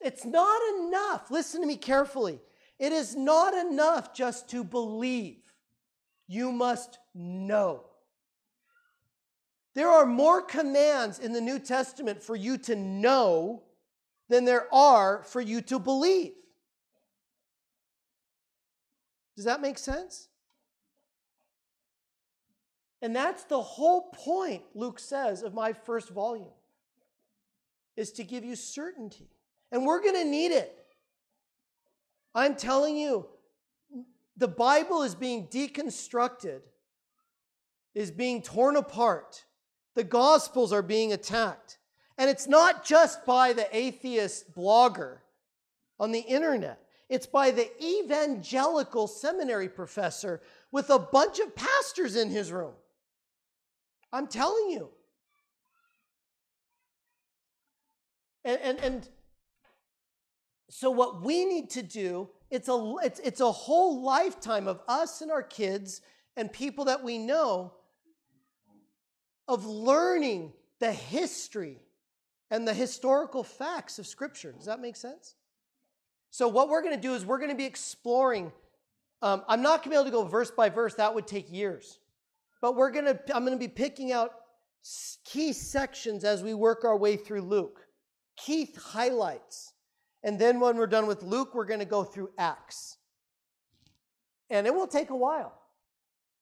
It's 0.00 0.24
not 0.24 0.60
enough. 0.78 1.28
Listen 1.28 1.60
to 1.60 1.66
me 1.66 1.76
carefully. 1.76 2.38
It 2.80 2.92
is 2.92 3.14
not 3.14 3.52
enough 3.52 4.14
just 4.14 4.48
to 4.48 4.64
believe, 4.64 5.42
you 6.26 6.50
must 6.50 6.98
know. 7.14 7.84
There 9.74 9.88
are 9.88 10.06
more 10.06 10.40
commands 10.40 11.18
in 11.18 11.34
the 11.34 11.42
New 11.42 11.58
Testament 11.58 12.22
for 12.22 12.34
you 12.34 12.56
to 12.58 12.74
know 12.74 13.64
than 14.30 14.46
there 14.46 14.72
are 14.74 15.22
for 15.24 15.42
you 15.42 15.60
to 15.60 15.78
believe. 15.78 16.32
Does 19.36 19.44
that 19.44 19.60
make 19.60 19.76
sense? 19.76 20.28
And 23.02 23.14
that's 23.14 23.44
the 23.44 23.60
whole 23.60 24.10
point, 24.10 24.62
Luke 24.74 24.98
says, 24.98 25.42
of 25.42 25.52
my 25.52 25.74
first 25.74 26.08
volume, 26.08 26.52
is 27.96 28.12
to 28.12 28.24
give 28.24 28.42
you 28.42 28.56
certainty. 28.56 29.28
And 29.70 29.84
we're 29.84 30.02
going 30.02 30.14
to 30.14 30.24
need 30.24 30.52
it. 30.52 30.79
I'm 32.34 32.54
telling 32.54 32.96
you, 32.96 33.26
the 34.36 34.48
Bible 34.48 35.02
is 35.02 35.14
being 35.14 35.48
deconstructed, 35.48 36.60
is 37.94 38.10
being 38.10 38.42
torn 38.42 38.76
apart. 38.76 39.44
The 39.94 40.04
Gospels 40.04 40.72
are 40.72 40.82
being 40.82 41.12
attacked. 41.12 41.78
And 42.16 42.30
it's 42.30 42.46
not 42.46 42.84
just 42.84 43.24
by 43.26 43.52
the 43.52 43.66
atheist 43.76 44.54
blogger 44.54 45.18
on 45.98 46.12
the 46.12 46.20
internet, 46.20 46.80
it's 47.08 47.26
by 47.26 47.50
the 47.50 47.68
evangelical 47.82 49.08
seminary 49.08 49.68
professor 49.68 50.40
with 50.70 50.90
a 50.90 50.98
bunch 50.98 51.40
of 51.40 51.56
pastors 51.56 52.14
in 52.14 52.30
his 52.30 52.52
room. 52.52 52.74
I'm 54.12 54.28
telling 54.28 54.70
you. 54.70 54.90
And, 58.44 58.60
and, 58.62 58.78
and 58.78 59.08
so 60.70 60.88
what 60.90 61.22
we 61.22 61.44
need 61.44 61.70
to 61.70 61.82
do, 61.82 62.28
it's 62.48 62.68
a, 62.68 62.94
it's, 63.02 63.18
it's 63.20 63.40
a 63.40 63.50
whole 63.50 64.02
lifetime 64.02 64.68
of 64.68 64.80
us 64.86 65.20
and 65.20 65.30
our 65.30 65.42
kids 65.42 66.00
and 66.36 66.52
people 66.52 66.84
that 66.84 67.02
we 67.02 67.18
know 67.18 67.72
of 69.48 69.66
learning 69.66 70.52
the 70.78 70.92
history 70.92 71.80
and 72.52 72.66
the 72.66 72.72
historical 72.72 73.42
facts 73.42 73.98
of 73.98 74.06
Scripture. 74.06 74.52
Does 74.52 74.66
that 74.66 74.80
make 74.80 74.94
sense? 74.94 75.34
So, 76.30 76.46
what 76.46 76.68
we're 76.68 76.82
going 76.82 76.94
to 76.94 77.00
do 77.00 77.14
is 77.14 77.26
we're 77.26 77.38
going 77.38 77.50
to 77.50 77.56
be 77.56 77.64
exploring. 77.64 78.52
Um, 79.22 79.42
I'm 79.48 79.62
not 79.62 79.82
going 79.82 79.84
to 79.84 79.90
be 79.90 79.94
able 79.96 80.04
to 80.04 80.10
go 80.10 80.24
verse 80.24 80.52
by 80.52 80.68
verse, 80.68 80.94
that 80.94 81.12
would 81.12 81.26
take 81.26 81.52
years. 81.52 81.98
But 82.62 82.76
we're 82.76 82.92
going 82.92 83.06
to, 83.06 83.18
I'm 83.34 83.44
going 83.44 83.58
to 83.58 83.62
be 83.62 83.68
picking 83.68 84.12
out 84.12 84.32
key 85.24 85.52
sections 85.52 86.22
as 86.22 86.44
we 86.44 86.54
work 86.54 86.84
our 86.84 86.96
way 86.96 87.16
through 87.16 87.42
Luke, 87.42 87.80
key 88.36 88.72
highlights. 88.78 89.72
And 90.22 90.38
then 90.38 90.60
when 90.60 90.76
we're 90.76 90.86
done 90.86 91.06
with 91.06 91.22
Luke, 91.22 91.54
we're 91.54 91.64
going 91.64 91.80
to 91.80 91.86
go 91.86 92.04
through 92.04 92.30
Acts. 92.38 92.98
And 94.50 94.66
it 94.66 94.74
will 94.74 94.86
take 94.86 95.10
a 95.10 95.16
while, 95.16 95.54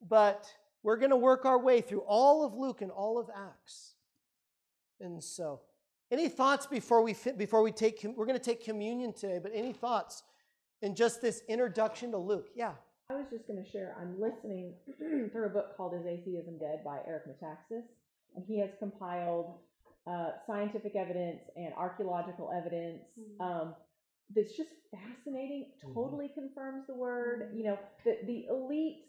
but 0.06 0.46
we're 0.82 0.96
going 0.96 1.10
to 1.10 1.16
work 1.16 1.44
our 1.44 1.58
way 1.58 1.80
through 1.80 2.00
all 2.00 2.44
of 2.44 2.54
Luke 2.54 2.80
and 2.80 2.90
all 2.90 3.18
of 3.18 3.28
Acts. 3.34 3.94
And 5.00 5.22
so, 5.22 5.60
any 6.10 6.28
thoughts 6.28 6.66
before 6.66 7.02
we 7.02 7.14
before 7.36 7.62
we 7.62 7.70
take 7.70 8.02
we're 8.16 8.24
going 8.26 8.38
to 8.38 8.44
take 8.44 8.64
communion 8.64 9.12
today, 9.12 9.38
but 9.40 9.52
any 9.54 9.72
thoughts 9.72 10.22
in 10.80 10.94
just 10.94 11.20
this 11.20 11.42
introduction 11.48 12.10
to 12.12 12.18
Luke? 12.18 12.48
Yeah. 12.56 12.72
I 13.10 13.14
was 13.14 13.26
just 13.30 13.46
going 13.46 13.62
to 13.62 13.70
share, 13.70 13.96
I'm 13.98 14.20
listening 14.20 14.74
through 15.32 15.46
a 15.46 15.48
book 15.48 15.76
called 15.76 15.94
Is 15.94 16.06
Atheism 16.06 16.58
Dead 16.58 16.80
by 16.84 16.98
Eric 17.06 17.24
Metaxas, 17.26 17.84
and 18.36 18.44
he 18.46 18.58
has 18.60 18.68
compiled 18.78 19.54
uh, 20.09 20.30
scientific 20.46 20.96
evidence 20.96 21.42
and 21.56 21.72
archaeological 21.76 22.50
evidence. 22.56 23.02
Mm-hmm. 23.18 23.42
Um, 23.42 23.74
that's 24.34 24.56
just 24.56 24.70
fascinating. 24.90 25.72
Mhm. 25.84 25.94
Totally 25.94 26.28
confirms 26.34 26.86
the 26.86 26.94
word. 26.94 27.50
You 27.54 27.64
know, 27.64 27.78
the 28.04 28.18
the 28.24 28.46
elite, 28.50 29.04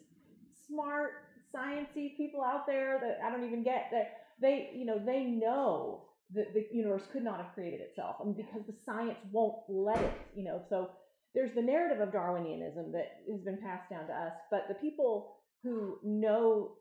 smart, 0.66 1.12
sciency 1.54 2.16
people 2.16 2.42
out 2.42 2.66
there 2.66 2.98
that 3.00 3.18
I 3.24 3.30
don't 3.30 3.44
even 3.44 3.62
get 3.62 3.88
that 3.92 4.12
they, 4.40 4.70
you 4.74 4.86
know, 4.86 4.98
they 4.98 5.24
know 5.24 6.06
that 6.32 6.54
the 6.54 6.66
universe 6.72 7.02
could 7.12 7.24
not 7.24 7.38
have 7.38 7.52
created 7.54 7.80
itself, 7.80 8.16
I 8.20 8.24
mean, 8.24 8.34
because 8.34 8.62
the 8.66 8.76
science 8.84 9.18
won't 9.32 9.56
let 9.68 10.00
it. 10.00 10.14
You 10.34 10.44
know, 10.44 10.62
so 10.68 10.90
there's 11.34 11.54
the 11.54 11.62
narrative 11.62 12.00
of 12.00 12.14
Darwinianism 12.14 12.92
that 12.92 13.22
has 13.30 13.40
been 13.42 13.58
passed 13.58 13.90
down 13.90 14.06
to 14.06 14.12
us, 14.12 14.32
but 14.50 14.66
the 14.68 14.74
people 14.74 15.36
who 15.62 15.98
know 16.02 16.72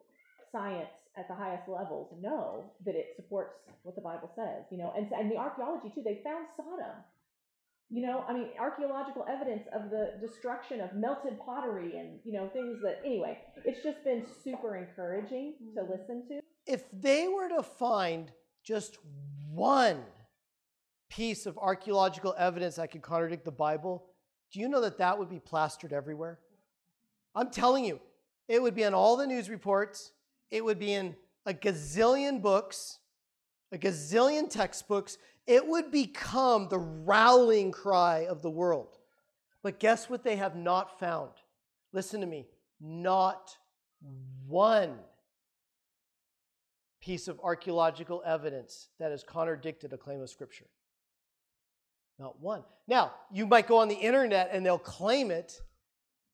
science 0.51 0.89
at 1.17 1.27
the 1.27 1.35
highest 1.35 1.67
levels 1.67 2.13
know 2.21 2.71
that 2.85 2.95
it 2.95 3.13
supports 3.15 3.55
what 3.83 3.95
the 3.95 4.01
Bible 4.01 4.31
says, 4.35 4.65
you 4.71 4.77
know, 4.77 4.93
and, 4.95 5.11
and 5.11 5.31
the 5.31 5.37
archaeology 5.37 5.91
too, 5.93 6.01
they 6.03 6.21
found 6.23 6.45
Sodom. 6.55 6.95
You 7.91 8.05
know, 8.05 8.23
I 8.27 8.33
mean, 8.33 8.49
archaeological 8.59 9.25
evidence 9.27 9.63
of 9.73 9.89
the 9.89 10.13
destruction 10.21 10.79
of 10.79 10.93
melted 10.93 11.39
pottery 11.39 11.97
and, 11.97 12.19
you 12.23 12.33
know, 12.33 12.47
things 12.53 12.79
that, 12.83 13.01
anyway, 13.03 13.39
it's 13.65 13.81
just 13.83 14.03
been 14.03 14.25
super 14.43 14.75
encouraging 14.75 15.55
to 15.73 15.81
mm-hmm. 15.81 15.91
listen 15.91 16.27
to. 16.27 16.39
If 16.67 16.83
they 16.93 17.27
were 17.27 17.49
to 17.49 17.63
find 17.63 18.31
just 18.63 18.99
one 19.49 20.03
piece 21.09 21.47
of 21.47 21.57
archaeological 21.57 22.35
evidence 22.37 22.75
that 22.75 22.91
could 22.91 23.01
contradict 23.01 23.43
the 23.43 23.51
Bible, 23.51 24.05
do 24.53 24.59
you 24.59 24.69
know 24.69 24.81
that 24.81 24.99
that 24.99 25.17
would 25.17 25.29
be 25.29 25.39
plastered 25.39 25.91
everywhere? 25.91 26.37
I'm 27.33 27.49
telling 27.49 27.85
you, 27.85 27.99
it 28.47 28.61
would 28.61 28.75
be 28.75 28.85
on 28.85 28.93
all 28.93 29.17
the 29.17 29.25
news 29.25 29.49
reports, 29.49 30.11
it 30.51 30.63
would 30.63 30.79
be 30.79 30.93
in 30.93 31.15
a 31.45 31.53
gazillion 31.53 32.41
books, 32.41 32.99
a 33.71 33.77
gazillion 33.77 34.49
textbooks. 34.49 35.17
It 35.47 35.65
would 35.65 35.91
become 35.91 36.67
the 36.69 36.77
rallying 36.77 37.71
cry 37.71 38.25
of 38.27 38.41
the 38.41 38.49
world. 38.49 38.97
But 39.63 39.79
guess 39.79 40.09
what 40.09 40.23
they 40.23 40.35
have 40.37 40.55
not 40.55 40.99
found? 40.99 41.31
Listen 41.91 42.21
to 42.21 42.27
me. 42.27 42.47
Not 42.79 43.57
one 44.47 44.99
piece 47.01 47.27
of 47.27 47.39
archaeological 47.41 48.21
evidence 48.25 48.89
that 48.99 49.11
has 49.11 49.23
contradicted 49.23 49.93
a 49.93 49.97
claim 49.97 50.21
of 50.21 50.29
Scripture. 50.29 50.67
Not 52.17 52.39
one. 52.39 52.63
Now, 52.87 53.13
you 53.31 53.47
might 53.47 53.67
go 53.67 53.77
on 53.77 53.87
the 53.87 53.95
internet 53.95 54.49
and 54.51 54.65
they'll 54.65 54.77
claim 54.77 55.31
it, 55.31 55.61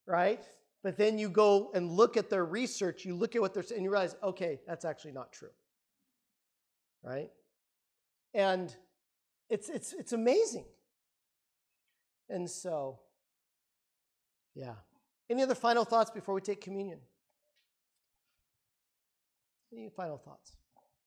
right? 0.08 0.44
But 0.86 0.98
then 0.98 1.18
you 1.18 1.30
go 1.30 1.72
and 1.74 1.90
look 1.90 2.16
at 2.16 2.30
their 2.30 2.46
research, 2.46 3.06
you 3.06 3.16
look 3.16 3.36
at 3.36 3.42
what 3.42 3.56
they're 3.56 3.64
saying, 3.64 3.80
and 3.80 3.84
you 3.84 3.90
realize, 3.90 4.16
okay, 4.22 4.60
that's 4.68 4.86
actually 4.86 5.14
not 5.14 5.32
true. 5.34 5.50
Right? 7.02 7.32
And 8.36 8.74
it's 9.50 9.68
it's 9.68 9.94
it's 9.94 10.14
amazing. 10.14 10.66
And 12.30 12.48
so, 12.48 13.00
yeah. 14.54 14.76
Any 15.28 15.42
other 15.42 15.56
final 15.56 15.86
thoughts 15.86 16.12
before 16.12 16.36
we 16.36 16.42
take 16.42 16.62
communion? 16.62 17.00
Any 19.74 19.90
final 19.90 20.20
thoughts? 20.20 20.56